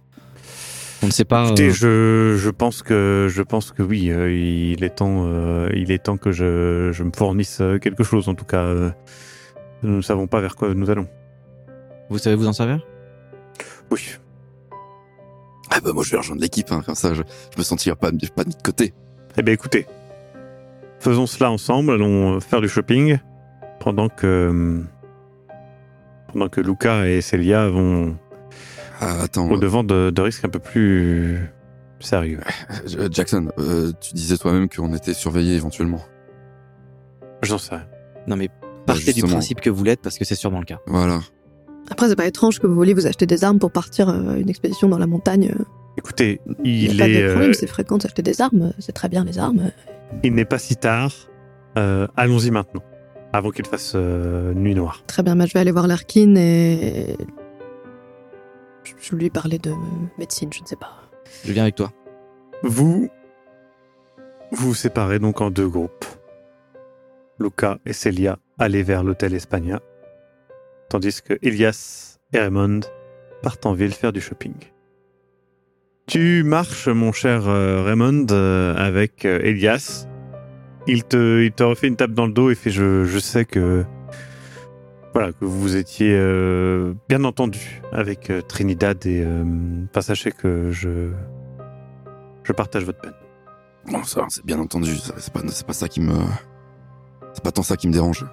on 1.04 1.08
ne 1.08 1.12
sait 1.12 1.26
pas. 1.26 1.46
Écoutez, 1.48 1.70
euh, 1.70 1.72
je, 1.72 2.38
je 2.38 2.50
pense 2.50 2.82
que 2.84 3.28
je 3.30 3.42
pense 3.42 3.72
que 3.72 3.84
oui, 3.84 4.10
euh, 4.10 4.32
il 4.32 4.84
est 4.84 4.96
temps, 4.98 5.26
euh, 5.28 5.70
il 5.76 5.92
est 5.92 6.04
temps 6.04 6.18
que 6.18 6.32
je, 6.32 6.92
je 6.92 7.04
me 7.04 7.12
fournisse 7.16 7.62
quelque 7.82 8.04
chose. 8.04 8.28
En 8.30 8.36
tout 8.36 8.46
cas, 8.46 8.64
euh, 8.64 8.90
nous 9.84 9.98
ne 9.98 10.02
savons 10.02 10.28
pas 10.28 10.42
vers 10.42 10.56
quoi 10.56 10.74
nous 10.74 10.90
allons. 10.90 11.08
Vous 12.10 12.18
savez 12.18 12.36
vous 12.36 12.48
en 12.48 12.54
servir? 12.54 12.86
Oui. 13.92 14.02
ah 15.72 15.80
bah 15.84 15.92
moi 15.94 16.04
je 16.04 16.12
vais 16.12 16.18
rejoindre 16.18 16.42
l'équipe, 16.42 16.72
hein, 16.72 16.82
comme 16.86 16.96
ça 16.96 17.14
je, 17.14 17.22
je 17.54 17.58
me 17.58 17.64
sentirai 17.64 17.96
pas, 17.96 18.12
pas 18.12 18.44
mis 18.44 18.56
de 18.56 18.62
côté. 18.64 18.94
Eh 19.38 19.44
bien, 19.44 19.54
écoutez, 19.54 19.86
faisons 21.00 21.28
cela 21.28 21.52
ensemble. 21.52 21.92
Allons 21.92 22.40
faire 22.40 22.60
du 22.60 22.68
shopping 22.68 23.20
pendant 23.80 24.10
que 24.10 24.82
pendant 26.34 26.50
que 26.50 26.60
Luca 26.60 27.08
et 27.08 27.22
Celia 27.22 27.70
vont 27.70 28.18
Ah, 29.00 29.22
attends, 29.24 29.50
au 29.50 29.58
devant 29.58 29.84
de, 29.84 30.10
de 30.10 30.22
risques 30.22 30.46
un 30.46 30.50
peu 30.50 30.60
plus 30.60 31.40
sérieux. 32.00 32.40
euh, 32.98 33.10
Jackson, 33.12 33.50
euh, 33.60 33.92
tu 34.00 34.14
disais 34.14 34.38
toi-même 34.38 34.70
qu'on 34.70 34.94
était 34.94 35.14
surveillé 35.14 35.56
éventuellement. 35.56 36.02
J'en 37.44 37.58
sais 37.58 37.76
rien. 37.76 37.88
Non, 38.28 38.36
mais 38.36 38.50
partez 38.86 39.02
du 39.06 39.12
justement. 39.14 39.34
principe 39.34 39.62
que 39.62 39.70
vous 39.70 39.84
l'êtes 39.84 40.02
parce 40.02 40.18
que 40.18 40.26
c'est 40.26 40.36
sûrement 40.36 40.60
le 40.60 40.66
cas. 40.66 40.80
Voilà. 40.88 41.20
Après, 41.90 42.10
c'est 42.10 42.16
pas 42.16 42.26
étrange 42.26 42.60
que 42.60 42.68
vous 42.68 42.76
vouliez 42.76 42.94
vous 42.94 43.08
acheter 43.08 43.26
des 43.26 43.44
armes 43.44 43.60
pour 43.60 43.72
partir 43.72 44.10
euh, 44.10 44.36
une 44.36 44.50
expédition 44.50 44.90
dans 44.90 44.98
la 44.98 45.08
montagne. 45.08 45.54
Écoutez, 45.98 46.42
Il 46.64 46.92
il 46.92 46.96
n'y 46.96 47.02
a 47.02 47.06
pas 47.06 47.10
est, 47.10 47.22
de 47.24 47.28
problème, 47.30 47.50
euh, 47.52 47.54
c'est 47.54 47.68
fréquent 47.68 47.98
d'acheter 47.98 48.22
des 48.22 48.42
armes, 48.42 48.74
c'est 48.80 48.92
très 48.92 49.10
bien 49.10 49.24
les 49.24 49.40
armes. 49.40 49.72
il 50.24 50.34
n'est 50.34 50.46
pas 50.46 50.60
si 50.60 50.76
tard. 50.76 51.12
Euh, 51.78 52.08
Allons-y 52.16 52.52
maintenant, 52.52 52.84
avant 53.34 53.50
qu'il 53.52 53.66
fasse 53.66 53.94
euh, 53.96 54.54
nuit 54.54 54.76
noire. 54.76 55.04
Très 55.08 55.24
bien, 55.24 55.36
bah, 55.36 55.46
je 55.48 55.54
vais 55.54 55.60
aller 55.60 55.72
voir 55.72 55.88
Larkin 55.88 56.36
et. 56.36 57.16
Je 59.02 59.16
lui 59.16 59.30
parler 59.30 59.60
de 59.60 59.74
médecine, 60.18 60.52
je 60.54 60.62
ne 60.62 60.68
sais 60.68 60.76
pas. 60.76 61.10
Je 61.46 61.52
viens 61.52 61.64
avec 61.64 61.76
toi. 61.76 61.92
Vous 62.64 63.10
vous 64.52 64.68
vous 64.68 64.76
séparez 64.76 65.20
donc 65.20 65.42
en 65.42 65.52
deux 65.52 65.68
groupes. 65.68 66.06
Luca 67.40 67.80
et 67.86 67.94
Celia 67.94 68.40
allaient 68.58 68.84
vers 68.84 69.04
l'hôtel 69.04 69.34
Espagna, 69.34 69.82
tandis 70.90 71.22
que 71.22 71.38
Elias 71.42 72.18
et 72.34 72.40
Raymond 72.40 72.80
partent 73.44 73.66
en 73.66 73.74
ville 73.74 73.94
faire 73.94 74.14
du 74.14 74.22
shopping. 74.22 74.56
Tu 76.08 76.44
marches, 76.44 76.88
mon 76.88 77.12
cher 77.12 77.48
euh, 77.48 77.84
Raymond, 77.84 78.28
euh, 78.32 78.74
avec 78.78 79.26
euh, 79.26 79.42
Elias. 79.44 80.08
Il 80.88 81.04
te, 81.04 81.44
il 81.44 81.52
te 81.52 81.64
refait 81.64 81.88
une 81.88 81.98
tape 81.98 82.12
dans 82.12 82.26
le 82.26 82.32
dos 82.32 82.50
et 82.50 82.56
fait 82.56 82.72
je, 82.72 83.04
je 83.04 83.20
sais 83.20 83.44
que 83.44 83.84
voilà 85.18 85.34
que 85.34 85.46
vous 85.46 85.76
étiez 85.76 86.14
euh, 86.14 86.94
bien 87.10 87.24
entendu 87.24 87.82
avec 87.92 88.30
euh, 88.30 88.44
Trinidad 88.44 89.04
et 89.08 89.24
euh, 89.24 89.44
enfin, 89.90 90.02
sachez 90.02 90.32
que 90.32 90.70
je 90.70 91.10
je 92.44 92.54
partage 92.54 92.86
votre 92.86 93.02
peine. 93.02 93.16
Bon, 93.92 94.04
ça, 94.04 94.28
c'est 94.30 94.46
bien 94.46 94.60
entendu. 94.60 94.96
C'est 95.18 95.34
pas, 95.34 95.42
c'est 95.48 95.66
pas 95.66 95.74
ça 95.74 95.88
qui 95.88 96.02
me, 96.02 96.14
c'est 97.34 97.44
pas 97.44 97.52
tant 97.52 97.64
ça 97.64 97.78
qui 97.78 97.88
me 97.88 97.94
dérange. 97.94 98.28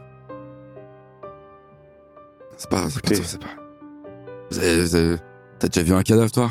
C'est 2.59 2.69
pas, 2.69 2.91
c'est 2.91 3.03
pas, 3.03 3.15
c'est 3.15 3.41
pas. 3.41 5.17
T'as 5.59 5.69
déjà 5.69 5.83
vu 5.83 5.95
un 5.95 6.03
cadavre, 6.03 6.33
toi? 6.33 6.51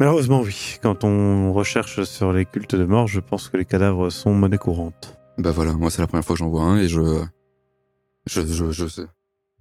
Malheureusement, 0.00 0.42
oui. 0.42 0.76
Quand 0.82 1.02
on 1.02 1.54
recherche 1.54 2.02
sur 2.02 2.34
les 2.34 2.44
cultes 2.44 2.74
de 2.74 2.84
mort, 2.84 3.06
je 3.06 3.20
pense 3.20 3.48
que 3.48 3.56
les 3.56 3.64
cadavres 3.64 4.10
sont 4.10 4.34
monnaie 4.34 4.58
courante. 4.58 5.18
Bah 5.38 5.50
voilà, 5.50 5.72
moi 5.72 5.88
c'est 5.88 6.02
la 6.02 6.08
première 6.08 6.26
fois 6.26 6.34
que 6.34 6.40
j'en 6.40 6.50
vois 6.50 6.64
un 6.64 6.76
et 6.76 6.88
je, 6.88 7.24
je, 8.28 8.40
je, 8.46 8.70
je 8.70 8.86
sais, 8.86 9.02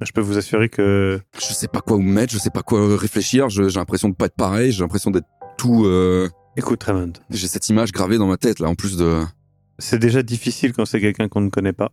Je 0.01 0.11
peux 0.11 0.21
vous 0.21 0.37
assurer 0.37 0.69
que 0.69 1.19
je 1.39 1.53
sais 1.53 1.67
pas 1.67 1.81
quoi 1.81 1.97
me 1.97 2.03
mettre, 2.03 2.31
je 2.33 2.37
sais 2.37 2.49
pas 2.51 2.61
quoi 2.63 2.95
réfléchir. 2.97 3.49
je- 3.49 3.67
J'ai 3.69 3.79
l'impression 3.79 4.09
de 4.09 4.15
pas 4.15 4.25
être 4.25 4.35
pareil, 4.35 4.71
j'ai 4.71 4.81
l'impression 4.81 5.11
d'être 5.11 5.27
tout. 5.57 5.85
euh, 5.85 6.29
Écoute, 6.55 6.83
Raymond, 6.83 7.13
J'ai 7.29 7.47
cette 7.47 7.69
image 7.69 7.91
gravée 7.91 8.17
dans 8.17 8.27
ma 8.27 8.37
tête 8.37 8.59
là, 8.59 8.67
en 8.69 8.75
plus 8.75 8.97
de. 8.97 9.23
c'est 9.79 9.99
déjà 9.99 10.21
difficile 10.23 10.73
quand 10.73 10.85
c'est 10.85 10.99
quelqu'un 11.01 11.27
qu'on 11.27 11.41
ne 11.41 11.49
connaît 11.49 11.73
pas. 11.73 11.91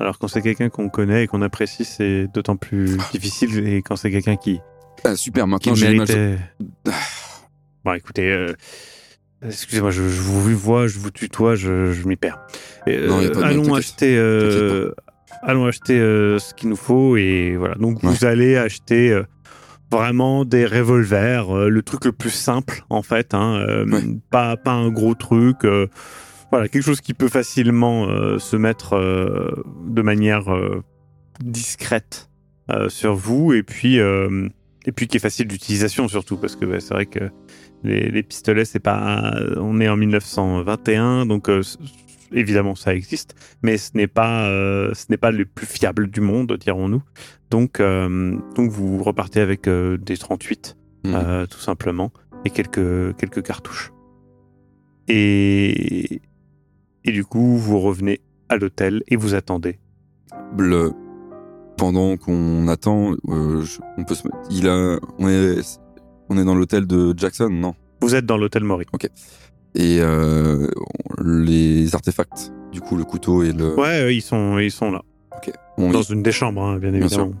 Alors 0.00 0.18
quand 0.18 0.28
c'est 0.28 0.42
quelqu'un 0.42 0.68
qu'on 0.68 0.88
connaît 0.90 1.24
et 1.24 1.26
qu'on 1.26 1.42
apprécie, 1.42 1.84
c'est 1.84 2.28
d'autant 2.28 2.56
plus 2.56 2.96
difficile. 3.12 3.66
Et 3.66 3.82
quand 3.82 3.96
c'est 3.96 4.10
quelqu'un 4.10 4.36
qui, 4.36 4.60
Ah, 5.04 5.16
super, 5.16 5.46
maintenant 5.46 5.74
j'ai 5.74 5.90
l'image. 5.90 6.08
Bon, 7.84 7.92
écoutez, 7.94 8.30
euh, 8.30 8.52
excusez-moi, 9.42 9.90
je, 9.90 10.02
je 10.08 10.20
vous 10.20 10.40
vois, 10.56 10.86
je 10.86 10.98
vous 10.98 11.10
tutoie, 11.10 11.54
je, 11.54 11.92
je 11.92 12.06
m'y 12.06 12.16
perds. 12.16 12.38
Et, 12.86 13.06
Non, 13.06 13.20
euh, 13.20 13.28
pas 13.28 13.34
de 13.36 13.40
mal, 13.40 13.52
allons 13.52 13.74
acheter, 13.74 14.16
euh, 14.16 14.92
allons 15.42 15.66
acheter 15.66 15.98
euh, 15.98 16.38
ce 16.38 16.54
qu'il 16.54 16.68
nous 16.68 16.76
faut 16.76 17.16
et 17.16 17.56
voilà. 17.56 17.74
Donc 17.76 17.98
vous 18.02 18.24
allez 18.24 18.56
acheter 18.56 19.12
euh, 19.12 19.22
vraiment 19.90 20.44
des 20.44 20.66
revolvers, 20.66 21.56
euh, 21.56 21.68
le 21.68 21.82
truc 21.82 22.04
le 22.04 22.12
plus 22.12 22.30
simple 22.30 22.84
en 22.90 23.02
fait, 23.02 23.34
hein, 23.34 23.84
Ouais. 23.86 24.02
pas 24.30 24.56
pas 24.56 24.72
un 24.72 24.90
gros 24.90 25.14
truc. 25.14 25.58
voilà, 26.50 26.68
quelque 26.68 26.82
chose 26.84 27.00
qui 27.00 27.14
peut 27.14 27.28
facilement 27.28 28.06
se 28.38 28.56
mettre 28.56 28.98
de 29.86 30.02
manière 30.02 30.46
discrète 31.42 32.30
sur 32.88 33.14
vous 33.14 33.52
et 33.52 33.62
puis 33.62 33.96
et 33.98 34.92
puis 34.94 35.06
qui 35.08 35.16
est 35.18 35.20
facile 35.20 35.46
d'utilisation 35.48 36.08
surtout 36.08 36.36
parce 36.36 36.56
que 36.56 36.64
bah, 36.64 36.80
c'est 36.80 36.94
vrai 36.94 37.06
que 37.06 37.30
les, 37.84 38.10
les 38.10 38.22
pistolets 38.22 38.64
c'est 38.64 38.80
pas 38.80 39.34
on 39.56 39.80
est 39.80 39.88
en 39.88 39.96
1921 39.96 41.26
donc 41.26 41.48
évidemment 42.32 42.74
ça 42.74 42.94
existe 42.94 43.34
mais 43.62 43.78
ce 43.78 43.90
n'est 43.94 44.06
pas 44.08 44.48
euh, 44.48 44.92
ce 44.94 45.06
n'est 45.10 45.16
pas 45.16 45.30
le 45.30 45.44
plus 45.46 45.66
fiable 45.66 46.08
du 46.08 46.20
monde 46.20 46.56
dirons-nous. 46.60 47.02
Donc 47.50 47.80
euh, 47.80 48.36
donc 48.54 48.70
vous 48.70 49.02
repartez 49.02 49.40
avec 49.40 49.66
euh, 49.68 49.96
des 49.98 50.16
38 50.16 50.76
Mhm. 51.04 51.14
euh, 51.14 51.46
tout 51.46 51.60
simplement 51.60 52.10
et 52.44 52.50
quelques 52.50 53.16
quelques 53.16 53.42
cartouches. 53.42 53.92
Et 55.08 56.20
et 57.04 57.12
du 57.12 57.24
coup 57.24 57.56
vous 57.56 57.78
revenez 57.80 58.20
à 58.48 58.56
l'hôtel 58.56 59.02
et 59.08 59.16
vous 59.16 59.34
attendez. 59.34 59.78
Le... 60.58 60.92
pendant 61.76 62.16
qu'on 62.16 62.66
attend, 62.68 63.12
euh, 63.28 63.62
je- 63.62 63.80
on 63.96 64.04
peut 64.04 64.14
se, 64.14 64.26
il 64.50 64.68
a, 64.68 64.98
on 65.18 65.28
est, 65.28 65.80
on 66.28 66.36
est 66.38 66.44
dans 66.44 66.54
l'hôtel 66.54 66.86
de 66.86 67.14
Jackson, 67.16 67.48
non? 67.50 67.74
Vous 68.00 68.14
êtes 68.14 68.26
dans 68.26 68.36
l'hôtel 68.36 68.64
Maury. 68.64 68.84
Et 69.74 69.98
euh, 70.00 70.68
les 71.24 71.94
artefacts, 71.94 72.52
du 72.72 72.80
coup, 72.80 72.96
le 72.96 73.04
couteau 73.04 73.42
et 73.42 73.52
le. 73.52 73.78
Ouais, 73.78 74.14
ils 74.14 74.22
sont, 74.22 74.58
ils 74.58 74.70
sont 74.72 74.90
là. 74.90 75.02
on- 75.76 75.90
Dans 75.90 76.02
une 76.02 76.22
des 76.22 76.32
chambres, 76.32 76.62
hein, 76.62 76.78
bien 76.78 76.90
Bien 76.90 77.00
évidemment. 77.02 77.32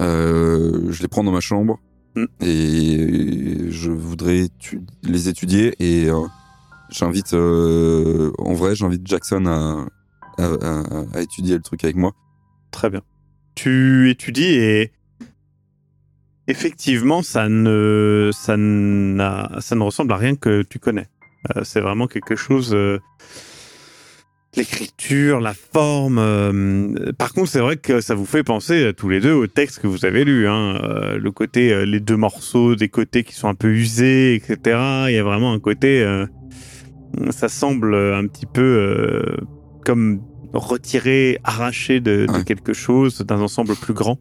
Euh, 0.00 0.90
je 0.90 1.02
les 1.02 1.08
prends 1.08 1.24
dans 1.24 1.32
ma 1.32 1.40
chambre 1.40 1.78
Mm. 2.14 2.24
et 2.40 3.70
je 3.70 3.90
voudrais 3.90 4.48
les 5.02 5.28
étudier 5.28 5.74
et 5.80 6.08
euh, 6.08 6.20
j'invite 6.90 7.34
euh, 7.34 8.30
en 8.38 8.54
vrai 8.54 8.74
j'invite 8.74 9.06
Jackson 9.06 9.44
à, 9.46 9.84
à, 10.38 10.44
à- 10.44 11.04
à 11.14 11.20
étudier 11.20 11.56
le 11.56 11.62
truc 11.62 11.84
avec 11.84 11.96
moi. 11.96 12.12
Très 12.70 12.88
bien. 12.90 13.02
Tu 13.56 14.08
étudies 14.08 14.44
et 14.54 14.92
effectivement, 16.46 17.22
ça 17.22 17.48
ne, 17.48 18.30
ça 18.32 18.52
ça 18.52 18.56
ne 18.56 19.82
ressemble 19.82 20.12
à 20.12 20.16
rien 20.16 20.34
que 20.36 20.62
tu 20.62 20.78
connais. 20.78 21.08
Euh, 21.56 21.62
c'est 21.64 21.80
vraiment 21.80 22.06
quelque 22.06 22.36
chose. 22.36 22.74
euh, 22.74 22.98
L'écriture, 24.56 25.40
la 25.40 25.52
forme. 25.54 26.18
euh, 26.18 27.12
Par 27.18 27.32
contre, 27.32 27.48
c'est 27.48 27.60
vrai 27.60 27.76
que 27.76 28.00
ça 28.00 28.14
vous 28.14 28.24
fait 28.24 28.42
penser 28.42 28.82
euh, 28.82 28.92
tous 28.92 29.08
les 29.08 29.20
deux 29.20 29.32
au 29.32 29.46
texte 29.46 29.78
que 29.80 29.86
vous 29.86 30.04
avez 30.04 30.24
lu. 30.24 30.48
Hein. 30.48 30.80
Euh, 30.82 31.18
le 31.18 31.30
côté, 31.30 31.84
les 31.86 32.00
deux 32.00 32.16
morceaux, 32.16 32.74
des 32.74 32.88
côtés 32.88 33.24
qui 33.24 33.34
sont 33.34 33.48
un 33.48 33.54
peu 33.54 33.68
usés, 33.68 34.34
etc. 34.34 34.58
Il 35.08 35.14
y 35.14 35.18
a 35.18 35.22
vraiment 35.22 35.52
un 35.52 35.60
côté. 35.60 36.04
Ça 37.30 37.48
semble 37.48 37.94
un 37.94 38.26
petit 38.26 38.46
peu 38.46 39.36
comme 39.84 40.20
retiré, 40.52 41.38
arraché 41.44 42.00
de, 42.00 42.26
quelque 42.44 42.72
chose, 42.72 43.18
d'un 43.20 43.40
ensemble 43.40 43.74
plus 43.76 43.94
grand. 43.94 44.18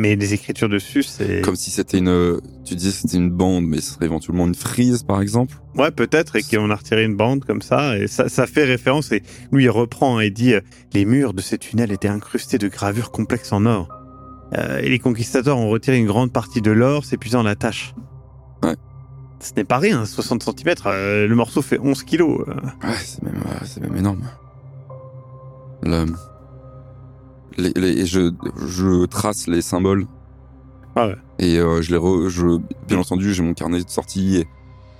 Mais 0.00 0.16
les 0.16 0.32
écritures 0.32 0.70
dessus, 0.70 1.02
c'est. 1.02 1.42
Comme 1.42 1.56
si 1.56 1.70
c'était 1.70 1.98
une, 1.98 2.40
tu 2.64 2.74
disais 2.74 2.90
c'était 2.90 3.18
une 3.18 3.28
bande, 3.28 3.66
mais 3.66 3.82
ce 3.82 3.92
serait 3.92 4.06
éventuellement 4.06 4.46
une 4.46 4.54
frise 4.54 5.02
par 5.02 5.20
exemple. 5.20 5.56
Ouais, 5.76 5.90
peut-être, 5.90 6.36
et 6.36 6.42
qu'on 6.42 6.70
a 6.70 6.74
retiré 6.74 7.04
une 7.04 7.16
bande 7.16 7.44
comme 7.44 7.60
ça, 7.60 7.98
et 7.98 8.06
ça, 8.06 8.30
ça 8.30 8.46
fait 8.46 8.64
référence, 8.64 9.12
et 9.12 9.22
lui, 9.52 9.64
il 9.64 9.68
reprend 9.70 10.16
hein, 10.16 10.20
et 10.22 10.30
dit 10.30 10.54
euh, 10.54 10.62
Les 10.94 11.04
murs 11.04 11.34
de 11.34 11.42
ces 11.42 11.58
tunnels 11.58 11.92
étaient 11.92 12.08
incrustés 12.08 12.56
de 12.56 12.68
gravures 12.68 13.10
complexes 13.10 13.52
en 13.52 13.66
or. 13.66 13.88
Euh, 14.56 14.78
et 14.78 14.88
les 14.88 14.98
conquistadors 14.98 15.58
ont 15.58 15.68
retiré 15.68 15.98
une 15.98 16.06
grande 16.06 16.32
partie 16.32 16.62
de 16.62 16.70
l'or, 16.70 17.04
s'épuisant 17.04 17.42
la 17.42 17.54
tâche. 17.54 17.94
Ouais. 18.62 18.76
Ce 19.38 19.52
n'est 19.54 19.64
pas 19.64 19.78
rien, 19.78 20.06
60 20.06 20.42
cm, 20.42 20.74
le 20.86 21.34
morceau 21.34 21.60
fait 21.60 21.78
11 21.78 22.04
kilos. 22.04 22.40
euh. 22.48 22.54
Ouais, 22.88 22.94
c'est 23.04 23.22
même, 23.22 23.42
euh, 23.46 23.80
même 23.82 23.96
énorme. 23.98 24.22
Le, 25.82 26.06
les, 27.58 28.06
je, 28.06 28.30
je 28.66 29.06
trace 29.06 29.46
les 29.46 29.62
symboles. 29.62 30.06
Ah 30.96 31.08
ouais. 31.08 31.16
Et 31.38 31.58
euh, 31.58 31.82
je 31.82 31.90
les 31.90 31.96
re, 31.96 32.28
je, 32.28 32.58
bien 32.88 32.98
entendu, 32.98 33.32
j'ai 33.32 33.42
mon 33.42 33.54
carnet 33.54 33.82
de 33.82 33.88
sortie 33.88 34.36
et, 34.36 34.46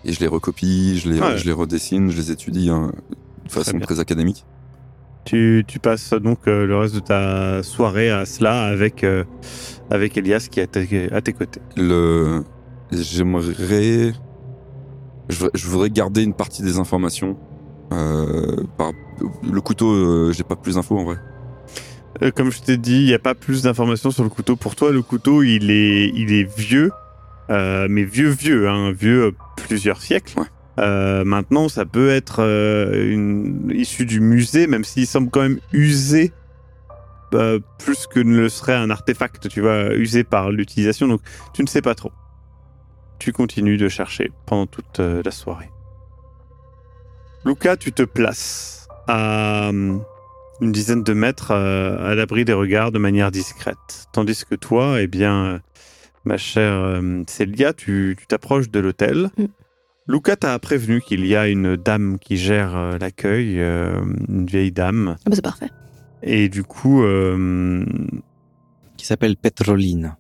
et 0.05 0.13
je 0.13 0.21
les 0.21 0.27
recopie, 0.29 0.99
je 0.99 1.11
les, 1.11 1.21
Ouais. 1.21 1.37
je 1.37 1.45
les 1.45 1.53
redessine, 1.53 2.11
je 2.11 2.17
les 2.17 2.31
étudie 2.31 2.71
hein, 2.71 2.93
de 3.45 3.51
façon 3.51 3.79
très 3.81 4.01
académique. 4.01 4.45
Tu, 5.25 5.65
tu 5.67 5.79
passes 5.79 6.15
donc 6.15 6.39
euh, 6.49 6.67
le 6.67 6.77
reste 6.79 6.95
de 6.95 7.01
ta 7.01 7.63
soirée 7.63 8.11
à 8.11 8.25
cela 8.25 8.65
avec, 8.65 9.05
euh, 9.05 9.25
avec 9.91 10.17
Elias 10.17 10.49
qui 10.51 10.61
est 10.61 10.77
à 11.13 11.21
tes, 11.21 11.33
côtés. 11.35 11.61
Le, 11.77 12.43
j'aimerais, 12.91 13.43
je, 15.29 15.37
voudrais- 15.39 15.51
je 15.55 15.69
voudrais 15.69 15.91
garder 15.91 16.23
une 16.23 16.35
partie 16.35 16.63
des 16.63 16.79
informations. 16.79 17.37
Euh, 17.93 18.63
par, 18.79 18.93
le 19.43 19.61
couteau, 19.61 20.33
j'ai 20.33 20.45
pas 20.45 20.57
plus 20.57 20.77
d'infos 20.77 20.97
en 20.97 21.05
vrai. 21.05 21.17
Euh, 22.23 22.31
comme 22.31 22.51
je 22.51 22.61
t'ai 22.61 22.77
dit, 22.77 23.01
il 23.01 23.07
n'y 23.07 23.15
a 23.15 23.19
pas 23.19 23.35
plus 23.35 23.63
d'informations 23.63 24.11
sur 24.11 24.25
le 24.25 24.31
couteau. 24.31 24.57
Pour 24.57 24.77
toi, 24.77 24.91
le 24.91 25.03
couteau, 25.03 25.43
il 25.43 25.71
est, 25.71 26.09
il 26.09 26.33
est 26.33 26.59
vieux, 26.59 26.91
euh, 27.51 27.87
mais 27.89 28.05
vieux, 28.05 28.31
vieux, 28.31 28.69
hein, 28.69 28.93
vieux 28.93 29.27
euh, 29.27 29.33
plusieurs 29.57 30.03
siècles. 30.03 30.39
Ouais. 30.39 30.47
Euh, 30.79 31.25
maintenant, 31.25 31.69
ça 31.69 31.85
peut 31.85 32.11
être 32.11 32.43
euh, 32.43 33.13
une, 33.13 33.71
issu 33.75 34.07
du 34.07 34.21
musée, 34.21 34.67
même 34.67 34.85
s'il 34.85 35.07
semble 35.07 35.31
quand 35.31 35.43
même 35.43 35.61
usé 35.73 36.33
plus 37.79 38.09
que 38.09 38.19
ne 38.19 38.37
le 38.37 38.49
serait 38.49 38.75
un 38.75 38.91
artefact, 38.91 39.49
tu 39.49 39.61
vois, 39.61 39.95
usé 39.95 40.25
par 40.25 40.51
l'utilisation. 40.51 41.07
Donc, 41.07 41.21
tu 41.55 41.63
ne 41.63 41.69
sais 41.69 41.81
pas 41.81 41.95
trop. 41.95 42.11
Tu 43.21 43.33
continues 43.33 43.77
de 43.77 43.89
chercher 43.89 44.33
pendant 44.47 44.67
toute 44.67 44.99
la 44.99 45.31
soirée. 45.31 45.71
Luca, 47.45 47.77
tu 47.77 47.93
te 47.93 48.03
places 48.03 48.89
à 49.07 49.69
hum, 49.69 50.03
une 50.61 50.73
dizaine 50.73 51.03
de 51.03 51.13
mètres 51.13 51.53
euh, 51.53 52.11
à 52.11 52.15
l'abri 52.15 52.45
des 52.45 52.53
regards 52.53 52.93
de 52.93 52.99
manière 52.99 53.31
discrète. 53.31 54.07
Tandis 54.13 54.45
que 54.49 54.55
toi, 54.55 55.01
eh 55.01 55.07
bien, 55.07 55.45
euh, 55.45 55.59
ma 56.25 56.37
chère 56.37 56.75
euh, 56.75 57.23
Célia, 57.27 57.73
tu 57.73 58.17
t'approches 58.29 58.71
de 58.71 58.81
l'hôtel. 58.81 59.31
Mm. 59.39 59.45
Luca 60.09 60.37
t'a 60.37 60.59
prévenu 60.59 61.01
qu'il 61.01 61.25
y 61.27 61.37
a 61.37 61.49
une 61.49 61.77
dame 61.77 62.19
qui 62.19 62.37
gère 62.37 62.77
euh, 62.77 62.99
l'accueil, 62.99 63.61
euh, 63.61 64.01
une 64.29 64.47
vieille 64.47 64.73
dame. 64.73 65.17
Ah 65.21 65.31
bah 65.31 65.37
c'est 65.37 65.43
parfait. 65.43 65.69
Et 66.23 66.49
du 66.49 66.65
coup, 66.65 67.03
euh, 67.03 67.85
qui 68.97 69.07
s'appelle 69.07 69.37
Petroline. 69.37 70.17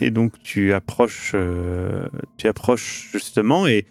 et 0.00 0.10
donc 0.10 0.34
tu 0.42 0.72
approches, 0.72 1.32
euh, 1.34 2.06
tu 2.38 2.46
approches 2.48 3.08
justement 3.12 3.66
et 3.66 3.86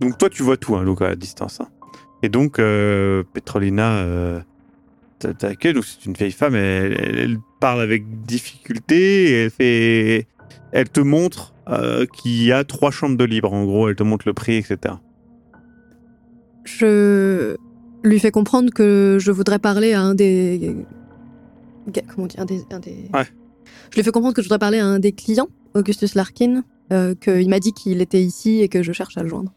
donc 0.00 0.16
toi 0.18 0.30
tu 0.30 0.42
vois 0.42 0.56
tout, 0.56 0.74
hein, 0.76 0.84
Luca 0.84 1.06
à 1.06 1.14
distance. 1.14 1.60
hein. 1.60 1.68
Et 2.22 2.28
donc 2.28 2.58
euh, 2.58 3.22
Petrolina 3.34 3.98
t'a- 5.18 5.34
t'accueille. 5.34 5.74
Donc 5.74 5.84
c'est 5.84 6.04
une 6.06 6.12
vieille 6.14 6.32
femme. 6.32 6.54
Elle, 6.54 7.38
parle 7.60 7.80
avec 7.80 8.04
difficulté. 8.22 9.30
Et 9.30 9.44
elle 9.44 9.50
fait, 9.50 10.26
elle 10.72 10.88
te 10.88 11.00
montre 11.00 11.54
euh, 11.68 12.06
qu'il 12.06 12.42
y 12.44 12.52
a 12.52 12.64
trois 12.64 12.90
chambres 12.90 13.16
de 13.16 13.24
libre. 13.24 13.52
En 13.52 13.64
gros, 13.64 13.88
elle 13.88 13.96
te 13.96 14.02
montre 14.02 14.26
le 14.28 14.32
prix, 14.34 14.56
etc. 14.56 14.94
Je 16.64 17.56
lui 18.04 18.18
fais 18.18 18.30
comprendre 18.30 18.72
que 18.72 19.18
je 19.20 19.30
voudrais 19.30 19.58
parler 19.58 19.92
à 19.92 20.00
un 20.02 20.14
des. 20.14 20.74
Comment 22.14 22.26
dire 22.26 22.40
un 22.40 22.44
des, 22.44 22.60
un 22.70 22.78
des- 22.80 23.08
Ouais. 23.14 23.24
Je 23.90 23.96
lui 23.96 24.02
fais 24.02 24.10
comprendre 24.10 24.34
que 24.34 24.42
je 24.42 24.46
voudrais 24.46 24.58
parler 24.58 24.78
à 24.78 24.84
un 24.86 24.98
des 24.98 25.12
clients, 25.12 25.48
Augustus 25.74 26.14
Larkin, 26.14 26.62
euh, 26.92 27.14
qu'il 27.14 27.48
m'a 27.48 27.58
dit 27.60 27.72
qu'il 27.72 28.02
était 28.02 28.20
ici 28.20 28.60
et 28.60 28.68
que 28.68 28.82
je 28.82 28.92
cherche 28.92 29.16
à 29.16 29.22
le 29.22 29.28
joindre. 29.28 29.52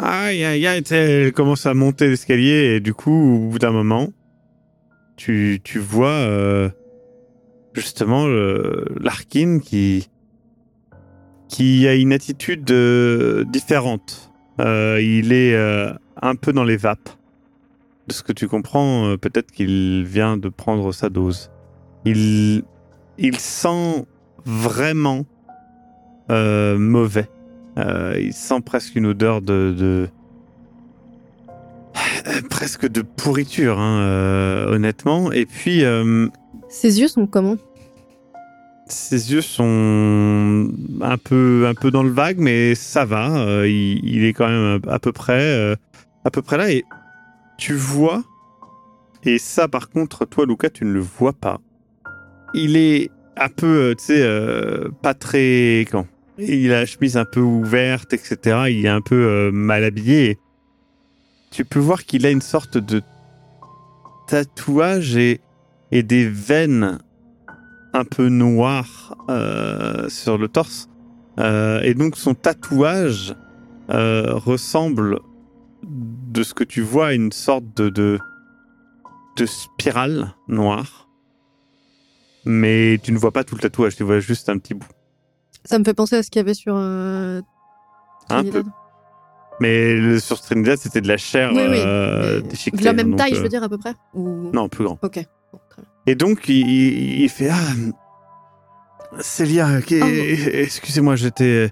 Aïe, 0.00 0.42
aïe, 0.44 0.66
aïe, 0.66 0.82
elle 0.90 1.32
commence 1.32 1.66
à 1.66 1.74
monter 1.74 2.08
l'escalier 2.08 2.74
et 2.76 2.80
du 2.80 2.92
coup, 2.94 3.12
au 3.12 3.48
bout 3.50 3.58
d'un 3.60 3.70
moment, 3.70 4.08
tu, 5.16 5.60
tu 5.62 5.78
vois 5.78 6.08
euh, 6.08 6.68
justement 7.72 8.26
Larkin 9.00 9.58
qui, 9.60 10.08
qui 11.48 11.86
a 11.86 11.94
une 11.94 12.12
attitude 12.12 12.70
euh, 12.70 13.44
différente. 13.44 14.32
Euh, 14.60 15.00
il 15.00 15.32
est 15.32 15.56
un 15.56 16.34
peu 16.36 16.52
dans 16.52 16.64
les 16.64 16.76
vapes. 16.76 17.10
De 18.06 18.12
ce 18.12 18.22
que 18.22 18.32
tu 18.34 18.48
comprends, 18.48 19.16
peut-être 19.16 19.50
qu'il 19.50 20.04
vient 20.04 20.36
de 20.36 20.50
prendre 20.50 20.92
sa 20.92 21.08
dose. 21.08 21.50
Il, 22.04 22.62
il 23.16 23.38
sent 23.38 24.04
vraiment 24.44 25.24
mauvais. 26.28 27.28
Il 27.78 28.32
sent 28.34 28.60
presque 28.60 28.94
une 28.96 29.06
odeur 29.06 29.40
de, 29.40 29.74
de... 29.76 30.08
Euh, 32.26 32.40
presque 32.50 32.88
de 32.88 33.02
pourriture, 33.02 33.78
hein, 33.78 34.00
euh, 34.00 34.74
honnêtement. 34.74 35.30
Et 35.32 35.46
puis, 35.46 35.84
euh, 35.84 36.26
Ses 36.68 37.00
yeux 37.00 37.08
sont 37.08 37.26
comment? 37.26 37.56
ses 38.86 39.32
yeux 39.32 39.40
sont 39.40 40.68
un 41.00 41.16
peu, 41.16 41.64
un 41.66 41.72
peu 41.74 41.90
dans 41.90 42.02
le 42.02 42.10
vague, 42.10 42.36
mais 42.38 42.74
ça 42.74 43.06
va. 43.06 43.34
euh, 43.34 43.66
il, 43.66 43.98
il 44.04 44.24
est 44.26 44.34
quand 44.34 44.46
même 44.46 44.80
à 44.88 44.98
peu 44.98 45.10
près, 45.10 45.74
à 46.24 46.30
peu 46.30 46.42
près 46.42 46.58
là. 46.58 46.70
Et 46.70 46.84
tu 47.56 47.72
vois, 47.72 48.22
et 49.24 49.38
ça, 49.38 49.68
par 49.68 49.88
contre, 49.88 50.26
toi, 50.26 50.44
Lucas, 50.46 50.68
tu 50.68 50.84
ne 50.84 50.92
le 50.92 51.00
vois 51.00 51.32
pas. 51.32 51.60
Il 52.52 52.76
est 52.76 53.10
un 53.38 53.48
peu, 53.48 53.94
tu 53.98 54.04
sais, 54.04 54.28
pas 55.02 55.14
très 55.14 55.86
quand. 55.90 56.06
Il 56.38 56.70
a 56.72 56.80
la 56.80 56.86
chemise 56.86 57.16
un 57.16 57.24
peu 57.24 57.40
ouverte, 57.40 58.12
etc. 58.12 58.64
Il 58.68 58.84
est 58.84 58.88
un 58.88 59.00
peu 59.00 59.50
mal 59.50 59.82
habillé. 59.82 60.38
Tu 61.54 61.64
peux 61.64 61.78
voir 61.78 62.04
qu'il 62.04 62.26
a 62.26 62.30
une 62.30 62.42
sorte 62.42 62.78
de 62.78 63.00
tatouage 64.26 65.16
et, 65.16 65.40
et 65.92 66.02
des 66.02 66.28
veines 66.28 66.98
un 67.92 68.04
peu 68.04 68.28
noires 68.28 69.16
euh, 69.30 70.08
sur 70.08 70.36
le 70.36 70.48
torse. 70.48 70.88
Euh, 71.38 71.80
et 71.82 71.94
donc 71.94 72.16
son 72.16 72.34
tatouage 72.34 73.36
euh, 73.90 74.34
ressemble, 74.34 75.20
de 75.84 76.42
ce 76.42 76.54
que 76.54 76.64
tu 76.64 76.82
vois, 76.82 77.08
à 77.08 77.12
une 77.12 77.30
sorte 77.30 77.66
de, 77.76 77.88
de, 77.88 78.18
de 79.36 79.46
spirale 79.46 80.34
noire. 80.48 81.08
Mais 82.44 82.98
tu 83.00 83.12
ne 83.12 83.18
vois 83.18 83.30
pas 83.30 83.44
tout 83.44 83.54
le 83.54 83.60
tatouage, 83.60 83.94
tu 83.94 84.02
vois 84.02 84.18
juste 84.18 84.48
un 84.48 84.58
petit 84.58 84.74
bout. 84.74 84.88
Ça 85.64 85.78
me 85.78 85.84
fait 85.84 85.94
penser 85.94 86.16
à 86.16 86.24
ce 86.24 86.30
qu'il 86.32 86.40
y 86.40 86.44
avait 86.44 86.54
sur. 86.54 86.74
Un 86.74 87.42
peu. 88.28 88.64
Mais 89.60 89.94
le- 89.94 90.18
sur 90.20 90.40
Trinidad, 90.40 90.78
c'était 90.78 91.00
de 91.00 91.08
la 91.08 91.16
chair 91.16 91.50
Oui, 91.54 91.62
oui, 91.70 91.78
euh, 91.78 92.40
déchiquetée, 92.40 92.82
La 92.84 92.92
même 92.92 93.10
donc, 93.10 93.18
taille, 93.18 93.32
euh, 93.34 93.36
je 93.36 93.42
veux 93.42 93.48
dire, 93.48 93.62
à 93.62 93.68
peu 93.68 93.78
près 93.78 93.94
Ou- 94.14 94.50
Non, 94.52 94.68
plus 94.68 94.84
grand. 94.84 94.98
Ok. 95.02 95.14
Bien. 95.14 95.24
Et 96.06 96.14
donc, 96.16 96.48
il, 96.48 96.68
il- 96.68 97.20
il 97.22 97.28
fait 97.28 97.48
Ah, 97.50 97.58
Célia, 99.20 99.68
Oh. 99.80 99.94
excusez-moi, 100.52 101.16
j'étais. 101.16 101.70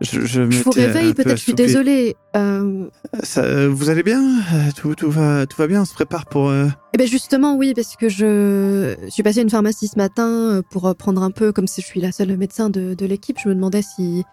Je, 0.00 0.20
je, 0.22 0.50
Je 0.50 0.62
vous 0.64 0.70
réveille, 0.70 1.14
peu 1.14 1.22
peut-être, 1.22 1.38
je 1.38 1.42
suis 1.42 1.54
désolée. 1.54 2.14
Euh, 2.36 2.86
Ça, 3.22 3.42
euh, 3.42 3.68
vous 3.72 3.90
allez 3.90 4.02
bien? 4.02 4.20
Euh, 4.22 4.70
tout, 4.76 4.94
tout, 4.94 5.10
va, 5.10 5.46
tout 5.46 5.56
va 5.56 5.66
bien 5.68 5.82
On 5.82 5.84
se 5.84 5.94
prépare 5.94 6.26
pour. 6.26 6.48
euh, 6.50 6.66
Eh 6.92 6.98
ben 6.98 7.06
justement, 7.06 7.56
oui, 7.56 7.72
parce 7.74 7.96
que 7.96 8.08
je, 8.08 8.96
suis 9.08 9.22
passée 9.22 9.38
à 9.38 9.42
une 9.42 9.50
pharmacie 9.50 9.86
ce 9.88 9.96
matin 9.96 10.28
euh, 10.28 10.62
pour 10.70 10.86
euh, 10.88 10.94
prendre 10.94 11.22
un 11.22 11.30
peu, 11.30 11.52
comme 11.52 11.66
si 11.68 11.80
je 11.80 11.86
suis 11.86 12.00
la 12.00 12.10
seule 12.12 12.36
médecin 12.36 12.70
de, 12.70 12.94
de 12.94 13.06
l'équipe, 13.06 13.38
je 13.42 13.48
me 13.48 13.54
demandais 13.54 13.82
si, 13.82 14.24